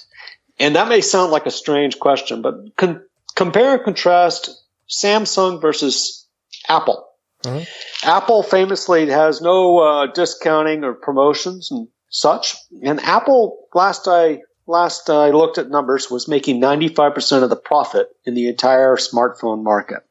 And 0.59 0.75
that 0.75 0.87
may 0.87 1.01
sound 1.01 1.31
like 1.31 1.47
a 1.47 1.51
strange 1.51 1.99
question, 1.99 2.41
but 2.41 2.55
con- 2.77 3.03
compare 3.35 3.75
and 3.75 3.83
contrast 3.83 4.49
Samsung 4.87 5.61
versus 5.61 6.27
Apple. 6.67 7.07
Mm-hmm. 7.43 7.63
Apple 8.07 8.43
famously 8.43 9.09
has 9.09 9.41
no 9.41 9.79
uh, 9.79 10.05
discounting 10.07 10.83
or 10.83 10.93
promotions 10.93 11.71
and 11.71 11.87
such. 12.09 12.55
And 12.83 12.99
Apple, 12.99 13.67
last 13.73 14.07
I 14.07 14.41
last 14.67 15.09
I 15.09 15.31
looked 15.31 15.57
at 15.57 15.69
numbers, 15.69 16.11
was 16.11 16.27
making 16.27 16.61
95% 16.61 17.43
of 17.43 17.49
the 17.49 17.55
profit 17.55 18.09
in 18.25 18.35
the 18.35 18.47
entire 18.47 18.95
smartphone 18.97 19.63
market. 19.63 20.05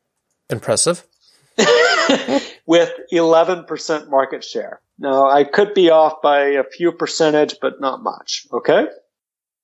Impressive. 0.48 1.04
With 2.66 2.92
11% 3.12 4.10
market 4.10 4.44
share. 4.44 4.80
Now, 4.98 5.28
I 5.28 5.44
could 5.44 5.74
be 5.74 5.90
off 5.90 6.22
by 6.22 6.40
a 6.40 6.64
few 6.64 6.92
percentage, 6.92 7.56
but 7.60 7.80
not 7.80 8.02
much. 8.02 8.46
Okay? 8.52 8.86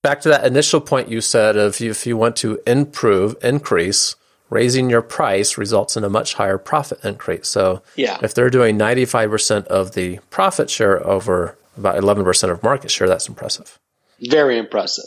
Back 0.03 0.21
to 0.23 0.29
that 0.31 0.45
initial 0.47 0.81
point 0.81 1.09
you 1.09 1.21
said 1.21 1.57
of 1.57 1.81
if 1.81 2.07
you 2.07 2.17
want 2.17 2.37
to 2.37 2.59
improve, 2.67 3.37
increase, 3.43 4.17
raising 4.51 4.89
your 4.89 5.03
price 5.03 5.59
results 5.59 5.97
in 5.97 6.05
a 6.05 6.09
much 6.09 6.35
higher 6.35 6.59
profit 6.59 7.05
increase. 7.05 7.49
So 7.49 7.83
yeah. 7.97 8.19
if 8.23 8.35
they're 8.35 8.51
doing 8.51 8.79
95% 8.79 9.67
of 9.67 9.93
the 9.93 10.21
profit 10.31 10.71
share 10.71 11.05
over 11.07 11.59
about 11.77 11.97
11% 11.97 12.51
of 12.51 12.63
market 12.63 12.91
share, 12.91 13.09
that's 13.09 13.29
impressive. 13.29 13.79
Very 14.21 14.59
impressive. 14.59 15.05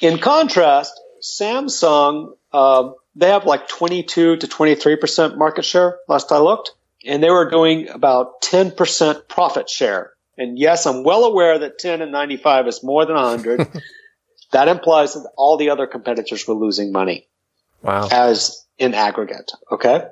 In 0.00 0.18
contrast, 0.18 0.92
Samsung, 1.22 2.34
uh, 2.52 2.90
they 3.16 3.28
have 3.28 3.46
like 3.46 3.66
22 3.66 4.36
to 4.36 4.46
23% 4.46 5.38
market 5.38 5.64
share 5.64 5.98
last 6.06 6.30
I 6.30 6.38
looked, 6.38 6.72
and 7.04 7.22
they 7.22 7.30
were 7.30 7.50
doing 7.50 7.88
about 7.88 8.42
10% 8.42 9.28
profit 9.28 9.70
share. 9.70 10.12
And 10.36 10.58
yes, 10.58 10.86
I'm 10.86 11.02
well 11.02 11.24
aware 11.24 11.58
that 11.60 11.78
10 11.78 12.02
and 12.02 12.12
95 12.12 12.68
is 12.68 12.84
more 12.84 13.06
than 13.06 13.16
100. 13.16 13.68
that 14.52 14.68
implies 14.68 15.14
that 15.14 15.28
all 15.36 15.56
the 15.56 15.70
other 15.70 15.86
competitors 15.86 16.46
were 16.46 16.54
losing 16.54 16.92
money. 16.92 17.26
Wow. 17.82 18.08
As 18.10 18.66
in 18.78 18.92
aggregate. 18.92 19.50
Okay. 19.72 20.04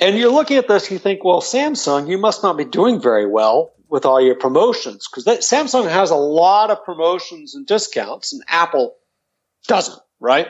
And 0.00 0.16
you're 0.16 0.32
looking 0.32 0.56
at 0.56 0.68
this, 0.68 0.90
you 0.90 0.98
think, 0.98 1.22
well, 1.22 1.42
Samsung, 1.42 2.08
you 2.08 2.16
must 2.16 2.42
not 2.42 2.56
be 2.56 2.64
doing 2.64 3.00
very 3.00 3.26
well 3.26 3.74
with 3.88 4.06
all 4.06 4.20
your 4.20 4.36
promotions 4.36 5.06
because 5.08 5.26
Samsung 5.44 5.90
has 5.90 6.10
a 6.10 6.16
lot 6.16 6.70
of 6.70 6.84
promotions 6.84 7.54
and 7.54 7.66
discounts 7.66 8.32
and 8.32 8.42
Apple 8.48 8.96
doesn't, 9.66 10.00
right? 10.18 10.48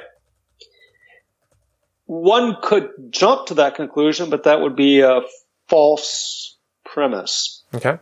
One 2.13 2.59
could 2.63 2.91
jump 3.09 3.47
to 3.47 3.55
that 3.55 3.75
conclusion, 3.75 4.29
but 4.29 4.45
that 4.45 4.61
would 4.61 4.77
be 4.77 5.01
a 5.01 5.23
false 5.69 6.59
premise. 6.85 7.65
Okay. 7.75 7.99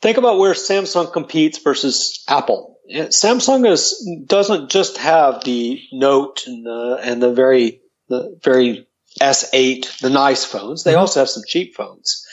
Think 0.00 0.16
about 0.16 0.38
where 0.38 0.54
Samsung 0.54 1.12
competes 1.12 1.58
versus 1.58 2.24
Apple. 2.28 2.78
Samsung 2.90 3.70
is 3.70 4.08
doesn't 4.24 4.70
just 4.70 4.96
have 4.96 5.44
the 5.44 5.82
Note 5.92 6.44
and 6.46 6.64
the 6.64 6.98
and 7.02 7.22
the 7.22 7.34
very 7.34 7.82
the 8.08 8.38
very 8.42 8.86
S8, 9.20 10.00
the 10.00 10.10
nice 10.10 10.44
phones. 10.44 10.84
They 10.84 10.92
mm-hmm. 10.92 11.00
also 11.00 11.20
have 11.20 11.28
some 11.28 11.42
cheap 11.46 11.74
phones. 11.74 12.26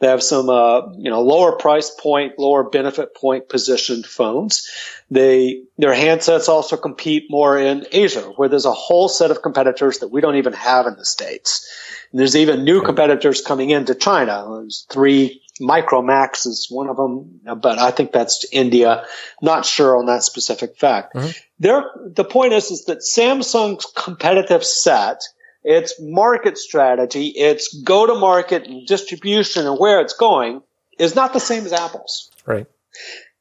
They 0.00 0.08
have 0.08 0.22
some 0.22 0.48
uh, 0.48 0.92
you 0.96 1.10
know 1.10 1.22
lower 1.22 1.56
price 1.56 1.90
point, 1.90 2.38
lower 2.38 2.68
benefit 2.68 3.14
point 3.14 3.48
positioned 3.48 4.06
phones. 4.06 4.68
They 5.10 5.62
their 5.76 5.94
handsets 5.94 6.48
also 6.48 6.76
compete 6.76 7.24
more 7.28 7.58
in 7.58 7.86
Asia, 7.92 8.22
where 8.36 8.48
there's 8.48 8.64
a 8.64 8.72
whole 8.72 9.08
set 9.08 9.30
of 9.30 9.42
competitors 9.42 9.98
that 9.98 10.08
we 10.08 10.20
don't 10.20 10.36
even 10.36 10.54
have 10.54 10.86
in 10.86 10.96
the 10.96 11.04
states. 11.04 11.68
And 12.10 12.18
there's 12.18 12.36
even 12.36 12.64
new 12.64 12.82
competitors 12.82 13.40
coming 13.40 13.70
into 13.70 13.94
China. 13.94 14.46
There's 14.50 14.86
three 14.90 15.42
Micromax 15.60 16.46
is 16.46 16.68
one 16.70 16.88
of 16.88 16.96
them, 16.96 17.40
but 17.60 17.78
I 17.78 17.90
think 17.90 18.12
that's 18.12 18.46
India. 18.50 19.04
Not 19.42 19.66
sure 19.66 19.98
on 19.98 20.06
that 20.06 20.22
specific 20.22 20.76
fact. 20.76 21.14
Mm-hmm. 21.14 21.30
There, 21.58 21.84
the 22.06 22.24
point 22.24 22.54
is, 22.54 22.70
is 22.70 22.86
that 22.86 23.00
Samsung's 23.00 23.86
competitive 23.94 24.64
set, 24.64 25.22
its 25.62 25.94
market 26.00 26.58
strategy, 26.58 27.28
its 27.28 27.82
go 27.82 28.06
to 28.06 28.14
market 28.14 28.66
and 28.66 28.86
distribution 28.86 29.66
and 29.66 29.78
where 29.78 30.00
it's 30.00 30.14
going 30.14 30.62
is 30.98 31.14
not 31.14 31.32
the 31.32 31.40
same 31.40 31.64
as 31.64 31.72
Apple's. 31.72 32.30
Right. 32.46 32.66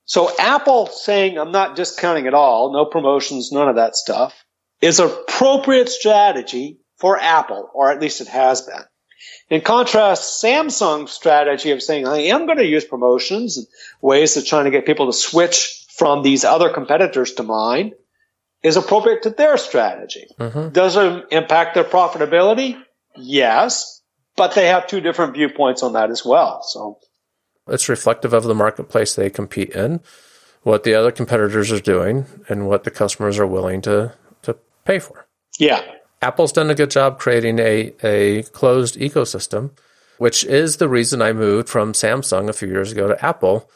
So 0.05 0.31
Apple 0.37 0.87
saying, 0.87 1.37
I'm 1.37 1.51
not 1.51 1.75
discounting 1.75 2.27
at 2.27 2.33
all, 2.33 2.73
no 2.73 2.85
promotions, 2.85 3.51
none 3.51 3.69
of 3.69 3.75
that 3.75 3.95
stuff 3.95 4.33
is 4.81 4.99
appropriate 4.99 5.89
strategy 5.89 6.79
for 6.97 7.17
Apple, 7.17 7.69
or 7.73 7.91
at 7.91 8.01
least 8.01 8.21
it 8.21 8.27
has 8.27 8.61
been. 8.61 8.83
In 9.49 9.61
contrast, 9.61 10.43
Samsung's 10.43 11.11
strategy 11.11 11.71
of 11.71 11.81
saying, 11.81 12.07
I 12.07 12.19
am 12.27 12.45
going 12.45 12.57
to 12.57 12.65
use 12.65 12.85
promotions 12.85 13.57
and 13.57 13.67
ways 14.01 14.37
of 14.37 14.45
trying 14.45 14.65
to 14.65 14.71
get 14.71 14.85
people 14.85 15.07
to 15.07 15.13
switch 15.13 15.85
from 15.89 16.23
these 16.23 16.45
other 16.45 16.69
competitors 16.69 17.33
to 17.33 17.43
mine 17.43 17.93
is 18.63 18.75
appropriate 18.77 19.23
to 19.23 19.29
their 19.29 19.57
strategy. 19.57 20.27
Mm-hmm. 20.39 20.69
Does 20.69 20.97
it 20.97 21.25
impact 21.31 21.75
their 21.75 21.83
profitability? 21.83 22.81
Yes, 23.15 24.01
but 24.35 24.55
they 24.55 24.67
have 24.67 24.87
two 24.87 25.01
different 25.01 25.33
viewpoints 25.33 25.83
on 25.83 25.93
that 25.93 26.11
as 26.11 26.25
well. 26.25 26.61
So 26.63 26.99
it's 27.67 27.89
reflective 27.89 28.33
of 28.33 28.43
the 28.43 28.55
marketplace 28.55 29.15
they 29.15 29.29
compete 29.29 29.71
in, 29.71 30.01
what 30.63 30.83
the 30.83 30.93
other 30.93 31.11
competitors 31.11 31.71
are 31.71 31.79
doing, 31.79 32.25
and 32.47 32.67
what 32.67 32.83
the 32.83 32.91
customers 32.91 33.39
are 33.39 33.47
willing 33.47 33.81
to, 33.81 34.13
to 34.43 34.57
pay 34.85 34.99
for. 34.99 35.27
Yeah. 35.57 35.81
Apple's 36.21 36.51
done 36.51 36.69
a 36.69 36.75
good 36.75 36.91
job 36.91 37.17
creating 37.19 37.59
a, 37.59 37.93
a 38.03 38.43
closed 38.43 38.97
ecosystem. 38.99 39.71
which 40.19 40.43
is 40.43 40.77
the 40.77 40.89
reason 40.89 41.21
I 41.21 41.33
moved 41.33 41.69
from 41.69 41.93
Samsung 41.93 42.49
a 42.49 42.53
few 42.53 42.67
years 42.67 42.91
ago 42.91 43.07
to 43.07 43.25
Apple. 43.25 43.69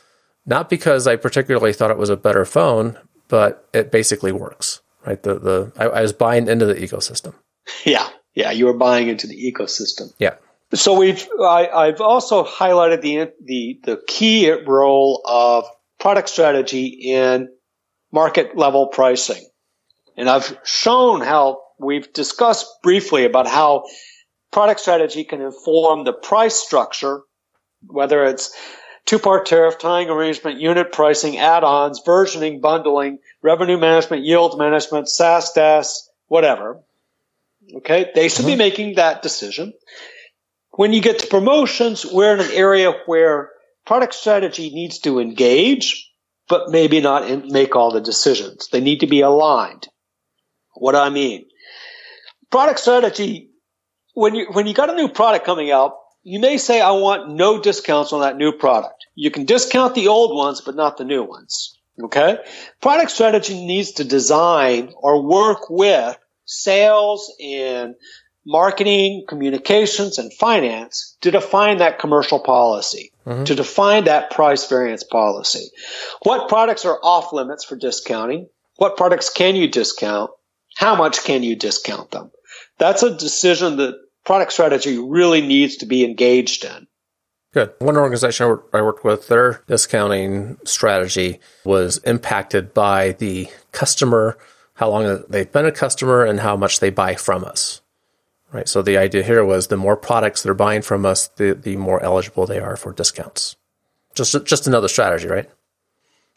Not 0.46 0.70
because 0.70 1.08
I 1.08 1.16
particularly 1.16 1.72
thought 1.74 1.90
it 1.90 1.98
was 1.98 2.10
a 2.10 2.18
better 2.18 2.44
phone, 2.44 3.00
but 3.34 3.68
it 3.74 3.92
basically 3.92 4.32
works, 4.32 4.80
right? 5.08 5.24
The, 5.24 5.40
the, 5.40 5.72
I, 5.76 5.86
I 5.86 6.02
was 6.04 6.14
buying 6.14 6.48
into 6.48 6.68
the 6.68 6.76
ecosystem. 6.76 7.34
Yeah. 7.84 8.08
Yeah. 8.36 8.52
You 8.52 8.68
were 8.68 8.78
buying 8.78 9.08
into 9.08 9.26
the 9.26 9.52
ecosystem. 9.52 10.14
Yeah. 10.20 10.36
So 10.76 10.94
we've, 10.94 11.28
I, 11.42 11.88
have 11.88 12.00
also 12.00 12.44
highlighted 12.44 13.02
the, 13.02 13.32
the, 13.44 13.80
the 13.86 14.02
key 14.06 14.52
role 14.52 15.24
of 15.26 15.66
product 16.00 16.30
strategy 16.30 16.86
in 16.86 17.50
market 18.12 18.56
level 18.56 18.90
pricing. 18.90 19.44
And 20.16 20.30
I've 20.30 20.56
shown 20.64 21.22
how 21.22 21.62
we've 21.80 22.14
discussed 22.14 22.68
briefly 22.84 23.26
about 23.26 23.48
how 23.48 23.86
product 24.52 24.80
strategy 24.80 25.24
can 25.24 25.42
inform 25.42 26.04
the 26.04 26.14
price 26.14 26.56
structure, 26.56 27.22
whether 27.88 28.26
it's 28.26 28.56
two 29.06 29.20
part 29.20 29.46
tariff, 29.46 29.78
tying 29.80 30.10
arrangement, 30.10 30.60
unit 30.60 30.92
pricing, 30.92 31.38
add 31.38 31.64
ons, 31.64 32.02
versioning, 32.06 32.62
bundling, 32.62 33.20
revenue 33.42 33.78
management, 33.78 34.24
yield 34.24 34.58
management, 34.58 35.10
SaaS, 35.10 35.54
DaaS, 35.54 36.10
whatever. 36.28 36.80
Okay. 37.76 38.12
They 38.14 38.30
should 38.30 38.46
mm-hmm. 38.46 38.54
be 38.54 38.56
making 38.56 38.96
that 38.96 39.22
decision. 39.22 39.74
When 40.72 40.94
you 40.94 41.02
get 41.02 41.20
to 41.20 41.28
promotions, 41.28 42.06
we're 42.06 42.34
in 42.34 42.40
an 42.40 42.52
area 42.52 42.94
where 43.06 43.52
product 43.86 44.16
strategy 44.16 44.70
needs 44.72 45.00
to 45.00 45.20
engage, 45.20 46.10
but 46.50 46.72
maybe 46.72 47.00
not 47.00 47.30
in, 47.30 47.48
make 47.52 47.76
all 47.76 47.92
the 47.92 48.02
decisions. 48.02 48.70
They 48.70 48.82
need 48.82 49.02
to 49.02 49.08
be 49.08 49.22
aligned. 49.22 49.88
What 50.74 50.94
do 50.94 50.98
I 50.98 51.10
mean? 51.10 51.46
Product 52.50 52.80
strategy, 52.80 53.50
when 54.14 54.36
you, 54.36 54.48
when 54.52 54.66
you 54.66 54.74
got 54.74 54.90
a 54.90 54.96
new 54.96 55.08
product 55.08 55.46
coming 55.46 55.72
out, 55.72 55.96
you 56.24 56.40
may 56.40 56.58
say, 56.58 56.82
I 56.82 56.92
want 56.92 57.30
no 57.30 57.62
discounts 57.62 58.14
on 58.14 58.22
that 58.22 58.38
new 58.38 58.52
product. 58.52 59.06
You 59.16 59.30
can 59.30 59.46
discount 59.46 59.94
the 59.94 60.08
old 60.08 60.36
ones, 60.36 60.62
but 60.62 60.76
not 60.76 60.98
the 60.98 61.04
new 61.04 61.24
ones. 61.24 61.78
Okay. 62.02 62.38
Product 62.82 63.12
strategy 63.12 63.66
needs 63.66 63.94
to 63.94 64.04
design 64.04 64.94
or 64.96 65.22
work 65.22 65.70
with 65.70 66.18
sales 66.46 67.32
and 67.44 67.96
marketing, 68.46 69.26
communications, 69.28 70.18
and 70.18 70.34
finance 70.34 71.18
to 71.22 71.32
define 71.32 71.78
that 71.78 72.00
commercial 72.00 72.40
policy, 72.40 73.12
mm-hmm. 73.26 73.44
to 73.44 73.56
define 73.56 74.06
that 74.06 74.32
price 74.32 74.68
variance 74.68 75.04
policy. 75.04 75.70
What 76.24 76.50
products 76.50 76.86
are 76.86 77.00
off 77.04 77.32
limits 77.32 77.64
for 77.64 77.76
discounting? 77.76 78.50
What 78.78 78.98
products 78.98 79.30
can 79.30 79.56
you 79.56 79.68
discount? 79.68 80.32
How 80.76 80.96
much 80.96 81.24
can 81.24 81.44
you 81.44 81.56
discount 81.56 82.12
them? 82.12 82.32
That's 82.80 83.04
a 83.04 83.16
decision 83.16 83.78
that 83.78 83.96
product 84.26 84.54
strategy 84.54 84.98
really 84.98 85.42
needs 85.42 85.78
to 85.78 85.86
be 85.86 86.04
engaged 86.06 86.66
in. 86.66 86.88
Good. 87.54 87.74
One 87.80 87.98
organization 87.98 88.60
I 88.74 88.82
worked 88.82 89.04
with, 89.04 89.28
their 89.28 89.64
discounting 89.68 90.58
strategy 90.66 91.40
was 91.64 92.00
impacted 92.00 92.74
by 92.74 93.12
the 93.12 93.48
customer, 93.72 94.38
how 94.76 94.90
long 94.90 95.24
they've 95.30 95.52
been 95.52 95.68
a 95.68 95.72
customer, 95.72 96.26
and 96.26 96.40
how 96.40 96.58
much 96.58 96.80
they 96.80 96.90
buy 96.90 97.14
from 97.14 97.44
us. 97.44 97.82
Right. 98.52 98.68
So 98.68 98.82
the 98.82 98.98
idea 98.98 99.24
here 99.24 99.44
was 99.44 99.68
the 99.68 99.78
more 99.78 99.98
products 99.98 100.44
they're 100.44 100.54
buying 100.54 100.84
from 100.84 101.06
us, 101.06 101.28
the, 101.28 101.54
the 101.54 101.76
more 101.76 102.02
eligible 102.04 102.46
they 102.46 102.60
are 102.60 102.78
for 102.78 102.92
discounts. 102.92 103.56
Just 104.14 104.46
just 104.46 104.68
another 104.68 104.88
strategy, 104.88 105.28
right? 105.28 105.50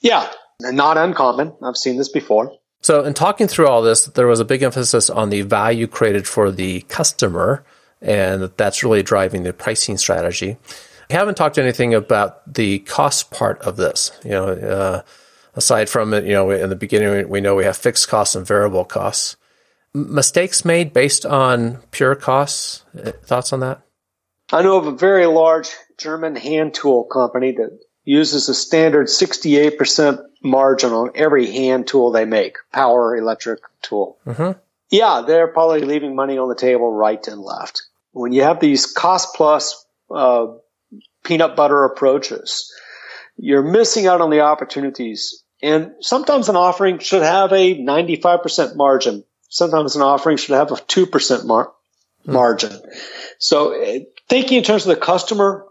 Yeah, 0.00 0.30
not 0.60 0.96
uncommon. 0.96 1.52
I've 1.62 1.76
seen 1.76 1.98
this 1.98 2.08
before. 2.08 2.52
So, 2.80 3.04
in 3.04 3.14
talking 3.14 3.48
through 3.48 3.68
all 3.68 3.82
this, 3.82 4.06
there 4.06 4.26
was 4.26 4.40
a 4.40 4.44
big 4.44 4.62
emphasis 4.62 5.10
on 5.10 5.30
the 5.30 5.42
value 5.42 5.86
created 5.86 6.26
for 6.26 6.50
the 6.50 6.82
customer, 6.82 7.64
and 8.00 8.50
that's 8.56 8.82
really 8.82 9.02
driving 9.02 9.42
the 9.42 9.52
pricing 9.52 9.96
strategy. 9.96 10.56
We 11.08 11.14
haven't 11.14 11.36
talked 11.36 11.58
anything 11.58 11.94
about 11.94 12.52
the 12.52 12.80
cost 12.80 13.30
part 13.30 13.60
of 13.62 13.76
this. 13.76 14.10
You 14.24 14.30
know, 14.30 14.48
uh, 14.48 15.02
aside 15.54 15.88
from 15.88 16.12
it, 16.14 16.24
you 16.24 16.32
know, 16.32 16.50
in 16.50 16.68
the 16.68 16.76
beginning, 16.76 17.28
we 17.28 17.40
know 17.40 17.54
we 17.54 17.64
have 17.64 17.76
fixed 17.76 18.08
costs 18.08 18.34
and 18.34 18.46
variable 18.46 18.84
costs 18.84 19.36
mistakes 19.96 20.64
made 20.64 20.92
based 20.92 21.24
on 21.24 21.78
pure 21.90 22.14
costs? 22.14 22.84
Uh, 22.96 23.12
thoughts 23.24 23.52
on 23.52 23.60
that? 23.60 23.80
I 24.52 24.62
know 24.62 24.76
of 24.76 24.86
a 24.86 24.92
very 24.92 25.26
large 25.26 25.70
German 25.98 26.36
hand 26.36 26.74
tool 26.74 27.04
company 27.04 27.52
that 27.52 27.78
uses 28.04 28.48
a 28.48 28.54
standard 28.54 29.08
68% 29.08 30.22
margin 30.42 30.92
on 30.92 31.10
every 31.16 31.50
hand 31.50 31.88
tool 31.88 32.12
they 32.12 32.24
make, 32.24 32.58
power 32.72 33.16
electric 33.16 33.60
tool. 33.82 34.18
Mm-hmm. 34.26 34.58
Yeah, 34.90 35.22
they're 35.26 35.48
probably 35.48 35.80
leaving 35.80 36.14
money 36.14 36.38
on 36.38 36.48
the 36.48 36.54
table 36.54 36.92
right 36.92 37.26
and 37.26 37.40
left. 37.40 37.82
When 38.12 38.32
you 38.32 38.42
have 38.42 38.60
these 38.60 38.86
cost 38.86 39.34
plus 39.34 39.84
uh, 40.14 40.46
peanut 41.24 41.56
butter 41.56 41.84
approaches, 41.84 42.72
you're 43.36 43.62
missing 43.62 44.06
out 44.06 44.20
on 44.20 44.30
the 44.30 44.40
opportunities. 44.40 45.42
And 45.62 45.92
sometimes 46.00 46.48
an 46.48 46.56
offering 46.56 46.98
should 46.98 47.22
have 47.22 47.52
a 47.52 47.78
95% 47.78 48.76
margin 48.76 49.24
sometimes 49.48 49.96
an 49.96 50.02
offering 50.02 50.36
should 50.36 50.54
have 50.54 50.70
a 50.70 50.74
2% 50.74 51.46
mar- 51.46 51.72
hmm. 52.24 52.32
margin. 52.32 52.72
So 53.38 53.80
uh, 53.80 53.98
thinking 54.28 54.58
in 54.58 54.64
terms 54.64 54.86
of 54.86 54.94
the 54.94 55.00
customer, 55.00 55.64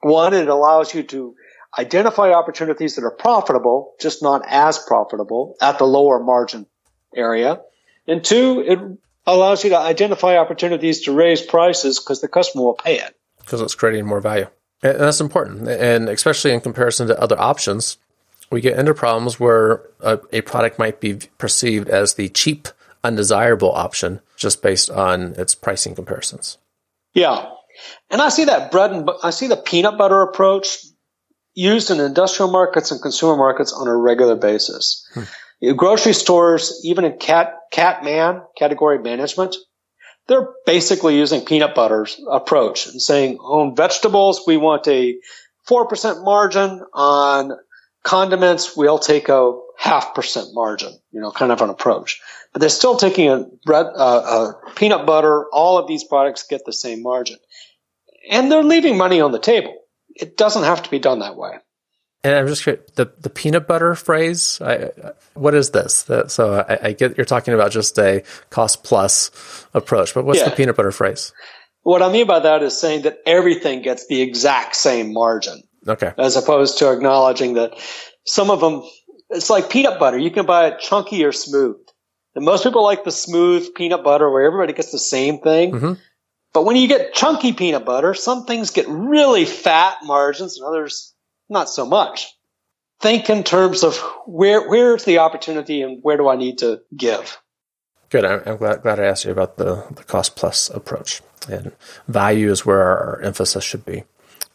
one, 0.00 0.34
it 0.34 0.48
allows 0.48 0.94
you 0.94 1.02
to 1.04 1.34
identify 1.78 2.32
opportunities 2.32 2.96
that 2.96 3.04
are 3.04 3.10
profitable, 3.10 3.94
just 4.00 4.22
not 4.22 4.42
as 4.46 4.78
profitable 4.78 5.56
at 5.60 5.78
the 5.78 5.84
lower 5.84 6.22
margin 6.22 6.66
area. 7.14 7.60
And 8.08 8.24
two, 8.24 8.64
it 8.66 8.80
allows 9.26 9.62
you 9.62 9.70
to 9.70 9.78
identify 9.78 10.36
opportunities 10.38 11.02
to 11.02 11.12
raise 11.12 11.42
prices 11.42 12.00
because 12.00 12.20
the 12.20 12.28
customer 12.28 12.64
will 12.64 12.74
pay 12.74 12.98
it. 12.98 13.14
Because 13.38 13.60
it's 13.60 13.74
creating 13.74 14.06
more 14.06 14.20
value. 14.20 14.48
And 14.82 14.98
that's 14.98 15.20
important. 15.20 15.68
And 15.68 16.08
especially 16.08 16.52
in 16.52 16.60
comparison 16.60 17.08
to 17.08 17.20
other 17.20 17.38
options, 17.38 17.98
we 18.50 18.60
get 18.60 18.78
into 18.78 18.94
problems 18.94 19.38
where 19.38 19.82
a, 20.00 20.18
a 20.32 20.40
product 20.40 20.78
might 20.78 21.00
be 21.00 21.18
perceived 21.36 21.88
as 21.88 22.14
the 22.14 22.28
cheap 22.30 22.68
undesirable 23.04 23.72
option 23.72 24.20
just 24.36 24.62
based 24.62 24.90
on 24.90 25.34
its 25.36 25.54
pricing 25.54 25.94
comparisons. 25.94 26.58
Yeah. 27.12 27.50
And 28.10 28.20
I 28.22 28.30
see 28.30 28.44
that 28.46 28.70
bread 28.70 28.92
and 28.92 29.08
I 29.22 29.30
see 29.30 29.46
the 29.46 29.56
peanut 29.56 29.98
butter 29.98 30.22
approach 30.22 30.78
used 31.54 31.90
in 31.90 32.00
industrial 32.00 32.50
markets 32.50 32.90
and 32.90 33.02
consumer 33.02 33.36
markets 33.36 33.72
on 33.72 33.88
a 33.88 33.96
regular 33.96 34.36
basis. 34.36 35.06
Hmm. 35.12 35.22
Grocery 35.76 36.12
stores, 36.12 36.80
even 36.84 37.04
in 37.04 37.18
cat 37.18 37.54
cat 37.72 38.04
man 38.04 38.42
category 38.56 38.98
management, 38.98 39.56
they're 40.28 40.48
basically 40.66 41.16
using 41.16 41.44
peanut 41.44 41.74
butter's 41.74 42.20
approach 42.30 42.86
and 42.86 43.00
saying 43.02 43.38
on 43.38 43.74
vegetables 43.74 44.42
we 44.46 44.56
want 44.56 44.86
a 44.86 45.18
four 45.66 45.86
percent 45.86 46.22
margin 46.22 46.82
on 46.92 47.52
condiments 48.04 48.76
we'll 48.76 48.98
take 48.98 49.28
a 49.28 49.58
half 49.78 50.14
percent 50.14 50.48
margin, 50.52 50.92
you 51.12 51.20
know, 51.20 51.30
kind 51.30 51.52
of 51.52 51.60
an 51.60 51.70
approach. 51.70 52.20
But 52.52 52.60
they're 52.60 52.68
still 52.68 52.96
taking 52.96 53.28
a 53.28 53.46
bread, 53.64 53.86
uh, 53.86 54.18
uh, 54.18 54.52
peanut 54.76 55.06
butter. 55.06 55.46
All 55.52 55.78
of 55.78 55.86
these 55.86 56.04
products 56.04 56.44
get 56.44 56.64
the 56.64 56.72
same 56.72 57.02
margin, 57.02 57.36
and 58.30 58.50
they're 58.50 58.62
leaving 58.62 58.96
money 58.96 59.20
on 59.20 59.32
the 59.32 59.38
table. 59.38 59.74
It 60.14 60.36
doesn't 60.36 60.64
have 60.64 60.82
to 60.84 60.90
be 60.90 60.98
done 60.98 61.20
that 61.20 61.36
way. 61.36 61.58
And 62.24 62.34
I'm 62.34 62.46
just 62.48 62.64
curious, 62.64 62.82
the 62.96 63.12
the 63.20 63.30
peanut 63.30 63.66
butter 63.68 63.94
phrase. 63.94 64.60
I, 64.60 64.90
what 65.34 65.54
is 65.54 65.70
this? 65.70 66.08
so 66.28 66.64
I, 66.68 66.88
I, 66.88 66.92
get 66.92 67.16
you're 67.16 67.24
talking 67.24 67.54
about 67.54 67.70
just 67.70 67.96
a 67.98 68.24
cost 68.50 68.82
plus 68.82 69.30
approach, 69.72 70.14
but 70.14 70.24
what's 70.24 70.40
yeah. 70.40 70.48
the 70.48 70.56
peanut 70.56 70.76
butter 70.76 70.90
phrase? 70.90 71.32
What 71.82 72.02
I 72.02 72.10
mean 72.10 72.26
by 72.26 72.40
that 72.40 72.62
is 72.62 72.78
saying 72.78 73.02
that 73.02 73.18
everything 73.24 73.82
gets 73.82 74.08
the 74.08 74.20
exact 74.20 74.74
same 74.74 75.12
margin. 75.12 75.62
Okay. 75.86 76.12
As 76.18 76.36
opposed 76.36 76.78
to 76.78 76.92
acknowledging 76.92 77.54
that 77.54 77.78
some 78.26 78.50
of 78.50 78.60
them 78.60 78.82
it's 79.30 79.50
like 79.50 79.70
peanut 79.70 79.98
butter. 79.98 80.18
You 80.18 80.30
can 80.30 80.46
buy 80.46 80.68
it 80.68 80.80
chunky 80.80 81.24
or 81.24 81.32
smooth. 81.32 81.76
And 82.34 82.44
most 82.44 82.64
people 82.64 82.82
like 82.82 83.04
the 83.04 83.10
smooth 83.10 83.74
peanut 83.74 84.02
butter 84.02 84.30
where 84.30 84.44
everybody 84.44 84.72
gets 84.72 84.92
the 84.92 84.98
same 84.98 85.38
thing. 85.38 85.72
Mm-hmm. 85.72 85.92
But 86.54 86.64
when 86.64 86.76
you 86.76 86.88
get 86.88 87.14
chunky 87.14 87.52
peanut 87.52 87.84
butter, 87.84 88.14
some 88.14 88.44
things 88.44 88.70
get 88.70 88.88
really 88.88 89.44
fat 89.44 89.98
margins 90.04 90.58
and 90.58 90.66
others 90.66 91.14
not 91.48 91.68
so 91.68 91.86
much. 91.86 92.34
Think 93.00 93.30
in 93.30 93.44
terms 93.44 93.84
of 93.84 93.96
where 94.26 94.68
where's 94.68 95.04
the 95.04 95.18
opportunity 95.18 95.82
and 95.82 96.02
where 96.02 96.16
do 96.16 96.28
I 96.28 96.36
need 96.36 96.58
to 96.58 96.80
give? 96.96 97.38
Good. 98.10 98.24
I'm 98.24 98.56
glad, 98.56 98.82
glad 98.82 98.98
I 98.98 99.04
asked 99.04 99.24
you 99.24 99.30
about 99.30 99.56
the, 99.56 99.86
the 99.94 100.02
cost 100.04 100.34
plus 100.34 100.70
approach. 100.70 101.20
And 101.48 101.72
value 102.08 102.50
is 102.50 102.66
where 102.66 102.80
our 102.80 103.20
emphasis 103.22 103.62
should 103.62 103.84
be. 103.84 104.04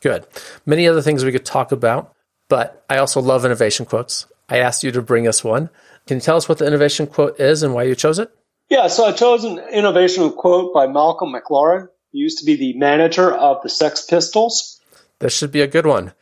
Good. 0.01 0.27
Many 0.65 0.88
other 0.88 1.01
things 1.01 1.23
we 1.23 1.32
could 1.32 1.45
talk 1.45 1.71
about, 1.71 2.13
but 2.49 2.84
I 2.89 2.97
also 2.97 3.21
love 3.21 3.45
innovation 3.45 3.86
quotes. 3.86 4.25
I 4.49 4.58
asked 4.58 4.84
you 4.84 4.91
to 4.91 5.01
bring 5.01 5.27
us 5.27 5.43
one. 5.43 5.69
Can 6.08 6.17
you 6.17 6.21
tell 6.21 6.36
us 6.36 6.49
what 6.49 6.58
the 6.58 6.67
innovation 6.67 7.08
quote 7.08 7.39
is 7.39 7.63
and 7.63 7.73
why 7.73 7.84
you 7.84 7.95
chose 7.95 8.19
it? 8.19 8.29
Yeah, 8.69 8.88
so 8.88 9.06
I 9.06 9.12
chose 9.13 9.43
an 9.43 9.60
innovation 9.60 10.29
quote 10.32 10.73
by 10.73 10.88
Malcolm 10.88 11.34
McLaren. 11.34 11.88
He 12.12 12.19
used 12.19 12.39
to 12.39 12.45
be 12.45 12.56
the 12.56 12.77
manager 12.77 13.32
of 13.32 13.62
the 13.63 13.69
Sex 13.69 14.06
Pistols. 14.06 14.82
This 15.19 15.36
should 15.36 15.51
be 15.51 15.62
a 15.62 15.67
good 15.67 15.86
one. 15.86 16.13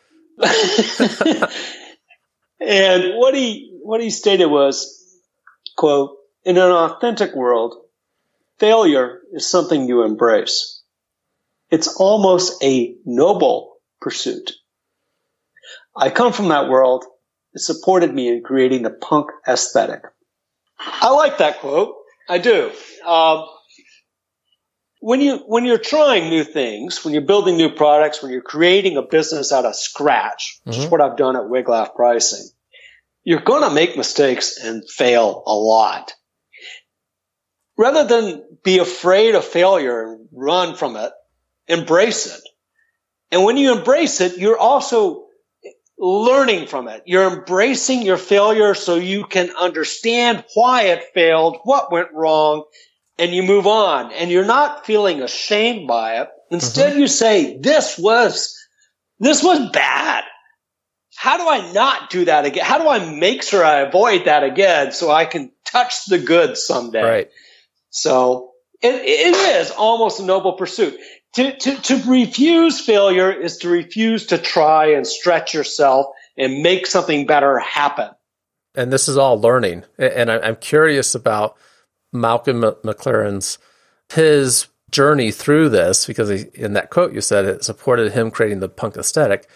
and 2.59 3.17
what 3.17 3.35
he 3.35 3.79
what 3.83 4.01
he 4.01 4.09
stated 4.09 4.45
was, 4.47 4.97
quote, 5.77 6.17
in 6.43 6.57
an 6.57 6.71
authentic 6.71 7.35
world, 7.35 7.75
failure 8.59 9.21
is 9.33 9.49
something 9.49 9.87
you 9.87 10.03
embrace. 10.03 10.81
It's 11.69 11.87
almost 11.95 12.63
a 12.63 12.95
noble 13.05 13.75
pursuit. 13.99 14.51
I 15.95 16.09
come 16.09 16.33
from 16.33 16.49
that 16.49 16.69
world. 16.69 17.05
It 17.53 17.61
supported 17.61 18.13
me 18.13 18.29
in 18.29 18.43
creating 18.43 18.83
the 18.83 18.89
punk 18.91 19.29
aesthetic. 19.47 20.01
I 20.79 21.09
like 21.09 21.37
that 21.39 21.59
quote. 21.59 21.95
I 22.29 22.37
do. 22.37 22.71
Um, 23.05 23.45
when 25.01 25.19
you 25.19 25.37
when 25.47 25.65
you're 25.65 25.79
trying 25.79 26.29
new 26.29 26.43
things, 26.43 27.03
when 27.03 27.13
you're 27.13 27.23
building 27.23 27.57
new 27.57 27.71
products, 27.71 28.21
when 28.21 28.31
you're 28.31 28.41
creating 28.41 28.97
a 28.97 29.01
business 29.01 29.51
out 29.51 29.65
of 29.65 29.75
scratch, 29.75 30.61
which 30.63 30.75
mm-hmm. 30.75 30.85
is 30.85 30.91
what 30.91 31.01
I've 31.01 31.17
done 31.17 31.35
at 31.35 31.43
Wiglaf 31.43 31.95
Pricing, 31.95 32.47
you're 33.23 33.41
going 33.41 33.67
to 33.67 33.73
make 33.73 33.97
mistakes 33.97 34.57
and 34.63 34.87
fail 34.87 35.43
a 35.47 35.53
lot. 35.53 36.13
Rather 37.77 38.05
than 38.05 38.43
be 38.63 38.77
afraid 38.77 39.33
of 39.33 39.43
failure 39.43 40.13
and 40.13 40.27
run 40.31 40.75
from 40.75 40.95
it, 40.95 41.11
embrace 41.67 42.27
it. 42.27 42.41
And 43.31 43.43
when 43.43 43.57
you 43.57 43.75
embrace 43.75 44.21
it, 44.21 44.37
you're 44.37 44.59
also 44.59 45.25
learning 45.97 46.67
from 46.67 46.87
it. 46.87 47.01
You're 47.07 47.39
embracing 47.39 48.03
your 48.03 48.17
failure 48.17 48.75
so 48.75 48.95
you 48.97 49.25
can 49.25 49.49
understand 49.49 50.43
why 50.53 50.83
it 50.83 51.05
failed, 51.15 51.57
what 51.63 51.91
went 51.91 52.13
wrong, 52.13 52.65
and 53.21 53.33
you 53.35 53.43
move 53.43 53.67
on 53.67 54.11
and 54.11 54.31
you're 54.31 54.43
not 54.43 54.85
feeling 54.85 55.21
ashamed 55.21 55.87
by 55.87 56.21
it. 56.21 56.29
Instead, 56.49 56.93
mm-hmm. 56.93 57.01
you 57.01 57.07
say, 57.07 57.57
this 57.59 57.97
was, 57.97 58.57
this 59.19 59.43
was 59.43 59.69
bad. 59.71 60.23
How 61.15 61.37
do 61.37 61.47
I 61.47 61.71
not 61.71 62.09
do 62.09 62.25
that 62.25 62.45
again? 62.45 62.65
How 62.65 62.79
do 62.79 62.89
I 62.89 63.13
make 63.13 63.43
sure 63.43 63.63
I 63.63 63.81
avoid 63.81 64.25
that 64.25 64.43
again 64.43 64.91
so 64.91 65.11
I 65.11 65.25
can 65.25 65.51
touch 65.65 66.05
the 66.05 66.17
good 66.17 66.57
someday? 66.57 67.03
Right. 67.03 67.29
So 67.91 68.53
it, 68.81 68.95
it 68.95 69.35
is 69.35 69.69
almost 69.69 70.19
a 70.19 70.25
noble 70.25 70.53
pursuit. 70.53 70.99
To, 71.35 71.55
to, 71.55 71.75
to 71.75 72.03
refuse 72.09 72.81
failure 72.81 73.31
is 73.31 73.57
to 73.59 73.69
refuse 73.69 74.25
to 74.27 74.39
try 74.39 74.93
and 74.93 75.05
stretch 75.05 75.53
yourself 75.53 76.07
and 76.37 76.63
make 76.63 76.87
something 76.87 77.27
better 77.27 77.59
happen. 77.59 78.09
And 78.73 78.91
this 78.91 79.07
is 79.07 79.15
all 79.15 79.39
learning. 79.39 79.83
And 79.99 80.31
I'm 80.31 80.55
curious 80.55 81.13
about 81.13 81.55
Malcolm 82.11 82.61
McLaren's 82.61 83.57
his 84.13 84.67
journey 84.91 85.31
through 85.31 85.69
this 85.69 86.05
because 86.05 86.29
he, 86.29 86.45
in 86.53 86.73
that 86.73 86.89
quote 86.89 87.13
you 87.13 87.21
said 87.21 87.45
it 87.45 87.63
supported 87.63 88.11
him 88.11 88.29
creating 88.29 88.59
the 88.59 88.67
punk 88.67 88.97
aesthetic 88.97 89.47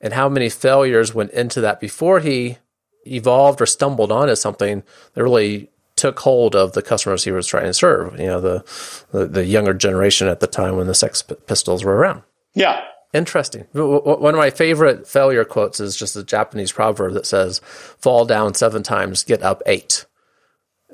and 0.00 0.12
how 0.12 0.28
many 0.28 0.48
failures 0.48 1.12
went 1.12 1.32
into 1.32 1.60
that 1.60 1.80
before 1.80 2.20
he 2.20 2.58
evolved 3.06 3.60
or 3.60 3.66
stumbled 3.66 4.12
onto 4.12 4.36
something 4.36 4.82
that 5.14 5.22
really 5.22 5.68
took 5.96 6.20
hold 6.20 6.54
of 6.54 6.72
the 6.72 6.82
customers 6.82 7.24
he 7.24 7.32
was 7.32 7.46
trying 7.46 7.66
to 7.66 7.74
serve 7.74 8.18
you 8.18 8.26
know 8.26 8.40
the 8.40 8.64
the, 9.10 9.26
the 9.26 9.44
younger 9.44 9.74
generation 9.74 10.28
at 10.28 10.40
the 10.40 10.46
time 10.46 10.76
when 10.76 10.86
the 10.86 10.94
sex 10.94 11.22
pistols 11.22 11.84
were 11.84 11.96
around. 11.96 12.22
Yeah. 12.54 12.84
Interesting. 13.12 13.66
One 13.72 14.34
of 14.34 14.38
my 14.38 14.50
favorite 14.50 15.06
failure 15.06 15.44
quotes 15.44 15.78
is 15.78 15.96
just 15.96 16.16
a 16.16 16.24
japanese 16.24 16.72
proverb 16.72 17.14
that 17.14 17.26
says 17.26 17.60
fall 17.64 18.24
down 18.24 18.54
seven 18.54 18.82
times 18.82 19.22
get 19.22 19.40
up 19.40 19.62
eight 19.66 20.04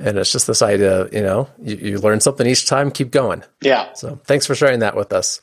and 0.01 0.19
it's 0.19 0.33
just 0.33 0.47
this 0.47 0.63
idea, 0.63 1.09
you 1.13 1.23
know, 1.23 1.49
you, 1.63 1.77
you 1.77 1.99
learn 1.99 2.21
something 2.21 2.47
each 2.47 2.67
time, 2.67 2.91
keep 2.91 3.11
going. 3.11 3.45
Yeah. 3.61 3.93
So 3.95 4.17
thanks 4.25 4.47
for 4.47 4.55
sharing 4.55 4.81
that 4.81 4.97
with 4.97 5.13
us. 5.13 5.41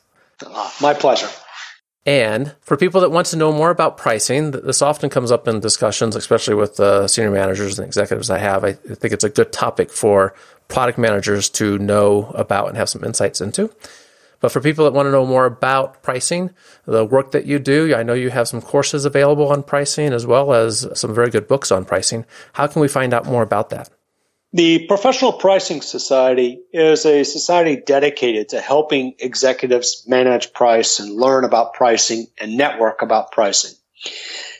My 0.80 0.94
pleasure. 0.94 1.28
And 2.06 2.54
for 2.60 2.76
people 2.76 3.02
that 3.02 3.10
want 3.10 3.26
to 3.28 3.36
know 3.36 3.52
more 3.52 3.70
about 3.70 3.98
pricing, 3.98 4.52
this 4.52 4.80
often 4.80 5.10
comes 5.10 5.30
up 5.30 5.46
in 5.46 5.60
discussions, 5.60 6.16
especially 6.16 6.54
with 6.54 6.80
uh, 6.80 7.06
senior 7.06 7.30
managers 7.30 7.78
and 7.78 7.86
executives 7.86 8.30
I 8.30 8.38
have. 8.38 8.64
I 8.64 8.72
think 8.72 9.12
it's 9.12 9.24
a 9.24 9.28
good 9.28 9.52
topic 9.52 9.90
for 9.90 10.34
product 10.68 10.96
managers 10.98 11.50
to 11.50 11.78
know 11.78 12.32
about 12.34 12.68
and 12.68 12.76
have 12.76 12.88
some 12.88 13.04
insights 13.04 13.40
into. 13.40 13.70
But 14.40 14.52
for 14.52 14.60
people 14.60 14.84
that 14.84 14.94
want 14.94 15.06
to 15.06 15.10
know 15.10 15.26
more 15.26 15.46
about 15.46 16.02
pricing, 16.02 16.54
the 16.86 17.04
work 17.04 17.32
that 17.32 17.44
you 17.44 17.58
do, 17.58 17.94
I 17.94 18.04
know 18.04 18.14
you 18.14 18.30
have 18.30 18.48
some 18.48 18.62
courses 18.62 19.04
available 19.04 19.48
on 19.48 19.62
pricing 19.62 20.12
as 20.12 20.26
well 20.26 20.54
as 20.54 20.86
some 20.94 21.12
very 21.12 21.28
good 21.28 21.48
books 21.48 21.72
on 21.72 21.84
pricing. 21.84 22.24
How 22.52 22.68
can 22.68 22.80
we 22.80 22.88
find 22.88 23.12
out 23.12 23.26
more 23.26 23.42
about 23.42 23.70
that? 23.70 23.90
The 24.58 24.86
Professional 24.88 25.34
Pricing 25.34 25.82
Society 25.82 26.60
is 26.72 27.06
a 27.06 27.22
society 27.22 27.76
dedicated 27.76 28.48
to 28.48 28.60
helping 28.60 29.14
executives 29.20 30.02
manage 30.08 30.52
price 30.52 30.98
and 30.98 31.14
learn 31.14 31.44
about 31.44 31.74
pricing 31.74 32.26
and 32.38 32.56
network 32.56 33.00
about 33.00 33.30
pricing. 33.30 33.70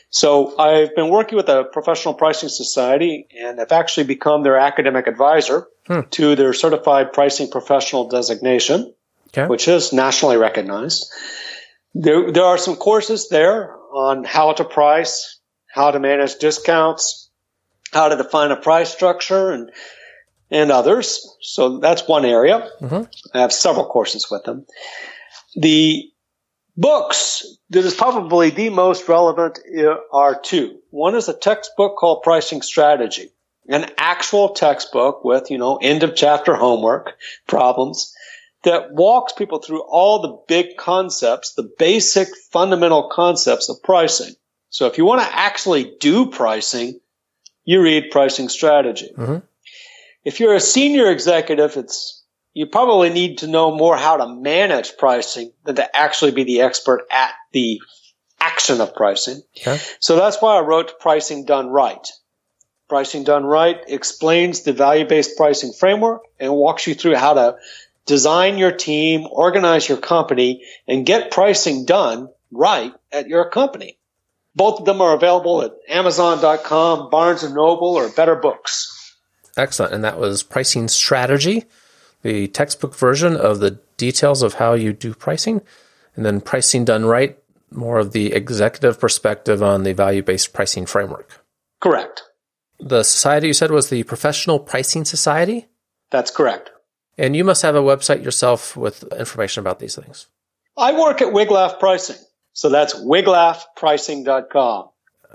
So 0.09 0.57
I've 0.57 0.95
been 0.95 1.09
working 1.09 1.35
with 1.35 1.47
the 1.47 1.65
Professional 1.65 2.13
Pricing 2.13 2.47
Society 2.47 3.27
and 3.37 3.59
have 3.59 3.73
actually 3.73 4.05
become 4.05 4.43
their 4.43 4.55
academic 4.55 5.05
advisor 5.05 5.67
hmm. 5.85 5.99
to 6.11 6.33
their 6.37 6.53
certified 6.53 7.11
pricing 7.11 7.49
professional 7.49 8.07
designation, 8.07 8.93
okay. 9.27 9.47
which 9.47 9.67
is 9.67 9.91
nationally 9.91 10.37
recognized. 10.37 11.11
There, 11.93 12.31
there 12.31 12.45
are 12.45 12.57
some 12.57 12.77
courses 12.77 13.27
there 13.27 13.75
on 13.91 14.23
how 14.23 14.53
to 14.53 14.63
price, 14.63 15.41
how 15.67 15.91
to 15.91 15.99
manage 15.99 16.37
discounts, 16.37 17.28
how 17.91 18.09
to 18.09 18.15
define 18.15 18.51
a 18.51 18.55
price 18.55 18.91
structure 18.91 19.51
and 19.51 19.71
and 20.51 20.71
others. 20.71 21.37
So 21.41 21.77
that's 21.77 22.07
one 22.07 22.25
area. 22.25 22.69
Mm-hmm. 22.81 23.03
I 23.33 23.41
have 23.41 23.53
several 23.53 23.85
courses 23.85 24.31
with 24.31 24.43
them. 24.43 24.65
The 25.55 26.09
books 26.75 27.45
that 27.69 27.85
is 27.85 27.93
probably 27.93 28.49
the 28.49 28.69
most 28.69 29.07
relevant 29.07 29.59
are 30.11 30.39
two. 30.39 30.79
One 30.89 31.15
is 31.15 31.29
a 31.29 31.33
textbook 31.33 31.97
called 31.97 32.23
Pricing 32.23 32.61
Strategy, 32.63 33.29
an 33.67 33.91
actual 33.97 34.49
textbook 34.49 35.23
with, 35.23 35.51
you 35.51 35.57
know, 35.57 35.77
end 35.77 36.03
of 36.03 36.15
chapter 36.15 36.55
homework 36.55 37.13
problems 37.47 38.15
that 38.63 38.91
walks 38.91 39.33
people 39.33 39.59
through 39.59 39.81
all 39.81 40.21
the 40.21 40.37
big 40.47 40.77
concepts, 40.77 41.53
the 41.53 41.69
basic 41.77 42.27
fundamental 42.51 43.09
concepts 43.09 43.69
of 43.69 43.81
pricing. 43.83 44.33
So 44.69 44.87
if 44.87 44.97
you 44.97 45.05
want 45.05 45.21
to 45.21 45.37
actually 45.37 45.95
do 45.99 46.29
pricing, 46.29 46.99
you 47.65 47.81
read 47.81 48.11
pricing 48.11 48.49
strategy. 48.49 49.09
Mm-hmm. 49.15 49.45
If 50.23 50.39
you're 50.39 50.55
a 50.55 50.59
senior 50.59 51.11
executive, 51.11 51.77
it's 51.77 52.23
you 52.53 52.65
probably 52.65 53.09
need 53.09 53.39
to 53.39 53.47
know 53.47 53.75
more 53.75 53.95
how 53.95 54.17
to 54.17 54.27
manage 54.27 54.97
pricing 54.97 55.51
than 55.65 55.75
to 55.75 55.95
actually 55.95 56.31
be 56.31 56.43
the 56.43 56.61
expert 56.61 57.05
at 57.11 57.31
the 57.51 57.79
action 58.41 58.81
of 58.81 58.95
pricing. 58.95 59.41
Okay. 59.57 59.79
So 59.99 60.15
that's 60.15 60.41
why 60.41 60.57
I 60.57 60.61
wrote 60.61 60.99
Pricing 60.99 61.45
Done 61.45 61.67
Right. 61.67 62.05
Pricing 62.87 63.23
Done 63.23 63.45
Right 63.45 63.77
explains 63.87 64.63
the 64.63 64.73
value 64.73 65.07
based 65.07 65.37
pricing 65.37 65.73
framework 65.73 66.23
and 66.39 66.51
walks 66.53 66.87
you 66.87 66.95
through 66.95 67.15
how 67.15 67.33
to 67.35 67.57
design 68.05 68.57
your 68.57 68.71
team, 68.71 69.27
organize 69.29 69.87
your 69.87 69.99
company, 69.99 70.63
and 70.87 71.05
get 71.05 71.29
pricing 71.29 71.85
done 71.85 72.29
right 72.51 72.91
at 73.11 73.27
your 73.27 73.49
company. 73.51 73.98
Both 74.59 74.81
of 74.81 74.85
them 74.85 74.99
are 74.99 75.15
available 75.15 75.61
at 75.61 75.71
Amazon.com, 75.87 77.09
Barnes 77.09 77.43
and 77.43 77.55
Noble, 77.55 77.95
or 77.95 78.09
Better 78.09 78.35
Books. 78.35 79.15
Excellent. 79.55 79.93
And 79.93 80.03
that 80.03 80.19
was 80.19 80.43
Pricing 80.43 80.89
Strategy, 80.89 81.63
the 82.23 82.49
textbook 82.49 82.93
version 82.93 83.37
of 83.37 83.61
the 83.61 83.79
details 83.95 84.41
of 84.41 84.55
how 84.55 84.73
you 84.73 84.91
do 84.91 85.13
pricing. 85.13 85.61
And 86.13 86.25
then 86.25 86.41
Pricing 86.41 86.83
Done 86.83 87.05
Right, 87.05 87.39
more 87.71 87.99
of 87.99 88.11
the 88.11 88.33
executive 88.33 88.99
perspective 88.99 89.63
on 89.63 89.83
the 89.83 89.93
value 89.93 90.23
based 90.23 90.51
pricing 90.51 90.85
framework. 90.85 91.41
Correct. 91.79 92.23
The 92.81 93.03
society 93.03 93.47
you 93.47 93.53
said 93.53 93.71
was 93.71 93.89
the 93.89 94.03
Professional 94.03 94.59
Pricing 94.59 95.05
Society? 95.05 95.69
That's 96.11 96.31
correct. 96.31 96.69
And 97.17 97.33
you 97.33 97.45
must 97.45 97.61
have 97.61 97.75
a 97.75 97.81
website 97.81 98.25
yourself 98.25 98.75
with 98.75 99.03
information 99.13 99.61
about 99.61 99.79
these 99.79 99.95
things. 99.95 100.27
I 100.75 100.91
work 100.99 101.21
at 101.21 101.33
Wiglaf 101.33 101.79
Pricing. 101.79 102.17
So 102.59 102.67
that's 102.67 102.93
wiglafpricing.com. 102.93 104.89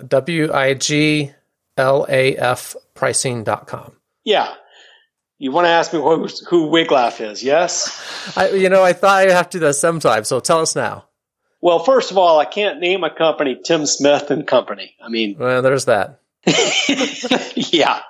W 0.06 0.52
I 0.52 0.74
G 0.74 1.32
L 1.78 2.04
A 2.06 2.36
F 2.36 2.76
pricing.com. 2.92 3.92
Yeah. 4.24 4.52
You 5.38 5.50
want 5.50 5.64
to 5.64 5.70
ask 5.70 5.94
me 5.94 6.00
who, 6.00 6.28
who 6.50 6.68
Wiglaf 6.68 7.22
is, 7.22 7.42
yes? 7.42 8.36
I, 8.36 8.50
you 8.50 8.68
know, 8.68 8.82
I 8.82 8.92
thought 8.92 9.22
I'd 9.22 9.30
have 9.30 9.48
to 9.48 9.58
do 9.58 9.64
that 9.64 9.72
sometime, 9.72 10.24
so 10.24 10.38
tell 10.38 10.60
us 10.60 10.76
now. 10.76 11.06
Well, 11.62 11.78
first 11.78 12.10
of 12.10 12.18
all, 12.18 12.38
I 12.38 12.44
can't 12.44 12.78
name 12.78 13.04
a 13.04 13.10
company 13.10 13.58
Tim 13.64 13.86
Smith 13.86 14.30
and 14.30 14.46
Company. 14.46 14.94
I 15.02 15.08
mean, 15.08 15.36
well, 15.38 15.62
there's 15.62 15.86
that. 15.86 16.20
yeah. 17.56 18.02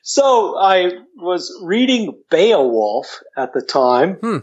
So 0.00 0.56
I 0.58 0.92
was 1.14 1.54
reading 1.62 2.18
Beowulf 2.30 3.20
at 3.36 3.52
the 3.52 3.60
time, 3.60 4.14
hmm. 4.14 4.38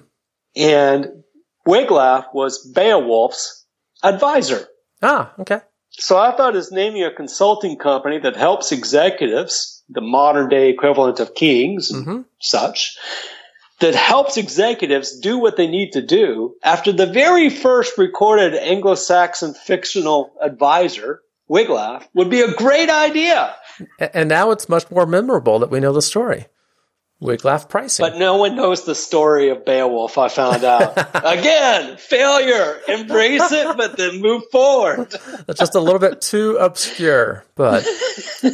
and 0.55 1.23
Wiglaf 1.67 2.31
was 2.31 2.71
Beowulf's 2.71 3.62
advisor. 4.03 4.67
Ah, 5.01 5.33
okay. 5.39 5.59
So 5.91 6.17
I 6.17 6.35
thought 6.35 6.55
his 6.55 6.71
naming 6.71 7.03
a 7.03 7.13
consulting 7.13 7.77
company 7.77 8.19
that 8.19 8.35
helps 8.35 8.71
executives, 8.71 9.83
the 9.89 10.01
modern 10.01 10.49
day 10.49 10.69
equivalent 10.69 11.19
of 11.19 11.35
kings 11.35 11.91
and 11.91 12.05
mm-hmm. 12.05 12.21
such, 12.39 12.97
that 13.79 13.93
helps 13.93 14.37
executives 14.37 15.19
do 15.19 15.37
what 15.37 15.57
they 15.57 15.67
need 15.67 15.91
to 15.91 16.01
do 16.01 16.55
after 16.63 16.91
the 16.91 17.05
very 17.05 17.49
first 17.49 17.97
recorded 17.97 18.55
Anglo-Saxon 18.55 19.53
fictional 19.53 20.31
advisor, 20.41 21.21
Wiglaf, 21.49 22.07
would 22.13 22.29
be 22.29 22.41
a 22.41 22.53
great 22.53 22.89
idea. 22.89 23.53
And 24.13 24.29
now 24.29 24.51
it's 24.51 24.69
much 24.69 24.89
more 24.89 25.05
memorable 25.05 25.59
that 25.59 25.69
we 25.69 25.79
know 25.79 25.93
the 25.93 26.01
story. 26.01 26.47
Wiglaf 27.21 27.69
pricing. 27.69 28.05
But 28.05 28.17
no 28.17 28.37
one 28.37 28.55
knows 28.55 28.85
the 28.85 28.95
story 28.95 29.49
of 29.49 29.65
Beowulf, 29.65 30.17
I 30.17 30.27
found 30.27 30.63
out. 30.63 30.97
Again, 31.15 31.97
failure. 31.97 32.79
Embrace 32.87 33.51
it, 33.51 33.77
but 33.77 33.97
then 33.97 34.21
move 34.21 34.43
forward. 34.51 35.11
That's 35.47 35.59
just 35.59 35.75
a 35.75 35.79
little 35.79 35.99
bit 35.99 36.21
too 36.21 36.57
obscure, 36.57 37.45
but 37.55 37.87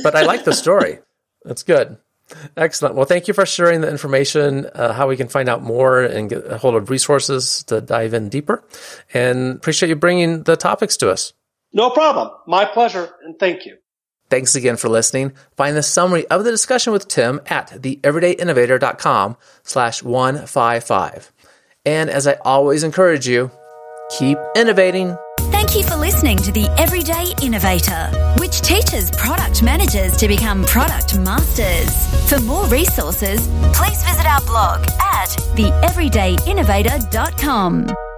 but 0.03 0.16
I 0.16 0.22
like 0.22 0.43
the 0.43 0.53
story. 0.53 0.99
That's 1.43 1.64
good. 1.64 1.97
Excellent. 2.55 2.95
Well, 2.95 3.05
thank 3.05 3.28
you 3.28 3.34
for 3.34 3.45
sharing 3.45 3.82
the 3.82 3.89
information, 3.89 4.68
uh, 4.76 4.93
how 4.93 5.07
we 5.07 5.18
can 5.18 5.28
find 5.28 5.49
out 5.49 5.64
more 5.64 6.01
and 6.01 6.30
get 6.30 6.45
a 6.45 6.57
hold 6.57 6.76
of 6.76 6.89
resources 6.89 7.64
to 7.66 7.82
dive 7.82 8.14
in 8.14 8.30
deeper. 8.30 8.64
And 9.14 9.55
appreciate 9.55 9.89
you 9.89 9.95
bringing 9.95 10.43
the 10.43 10.55
topics 10.55 10.97
to 10.97 11.10
us. 11.10 11.34
No 11.74 11.89
problem. 11.89 12.30
My 12.47 12.66
pleasure. 12.66 13.10
And 13.24 13.38
thank 13.39 13.66
you. 13.66 13.78
Thanks 14.30 14.56
again 14.56 14.78
for 14.78 14.90
listening. 14.90 15.34
Find 15.58 15.76
the 15.76 15.84
summary 15.84 16.28
of 16.28 16.44
the 16.44 16.52
discussion 16.52 16.94
with 16.94 17.08
Tim 17.08 17.42
at 17.48 17.70
theeverydayinnovator.com 17.70 19.38
slash 19.64 20.04
155. 20.04 21.32
And 21.86 22.10
as 22.10 22.28
I 22.28 22.34
always 22.46 22.84
encourage 22.84 23.28
you, 23.28 23.52
keep 24.18 24.38
innovating. 24.56 25.18
Thank 25.52 25.76
you 25.76 25.84
for 25.84 25.96
listening 25.96 26.38
to 26.38 26.52
The 26.52 26.68
Everyday 26.78 27.34
Innovator, 27.42 28.36
which 28.40 28.62
teaches 28.62 29.10
product 29.12 29.64
managers 29.64 30.18
to 30.18 30.28
become 30.28 30.66
product 30.66 31.18
masters. 31.20 31.90
For 32.30 32.40
more 32.42 32.66
resources, 32.68 33.48
please 33.74 34.04
visit 34.04 34.26
our 34.26 34.42
blog 34.42 34.82
at 35.02 35.30
theeverydayinnovator.com. 35.56 38.09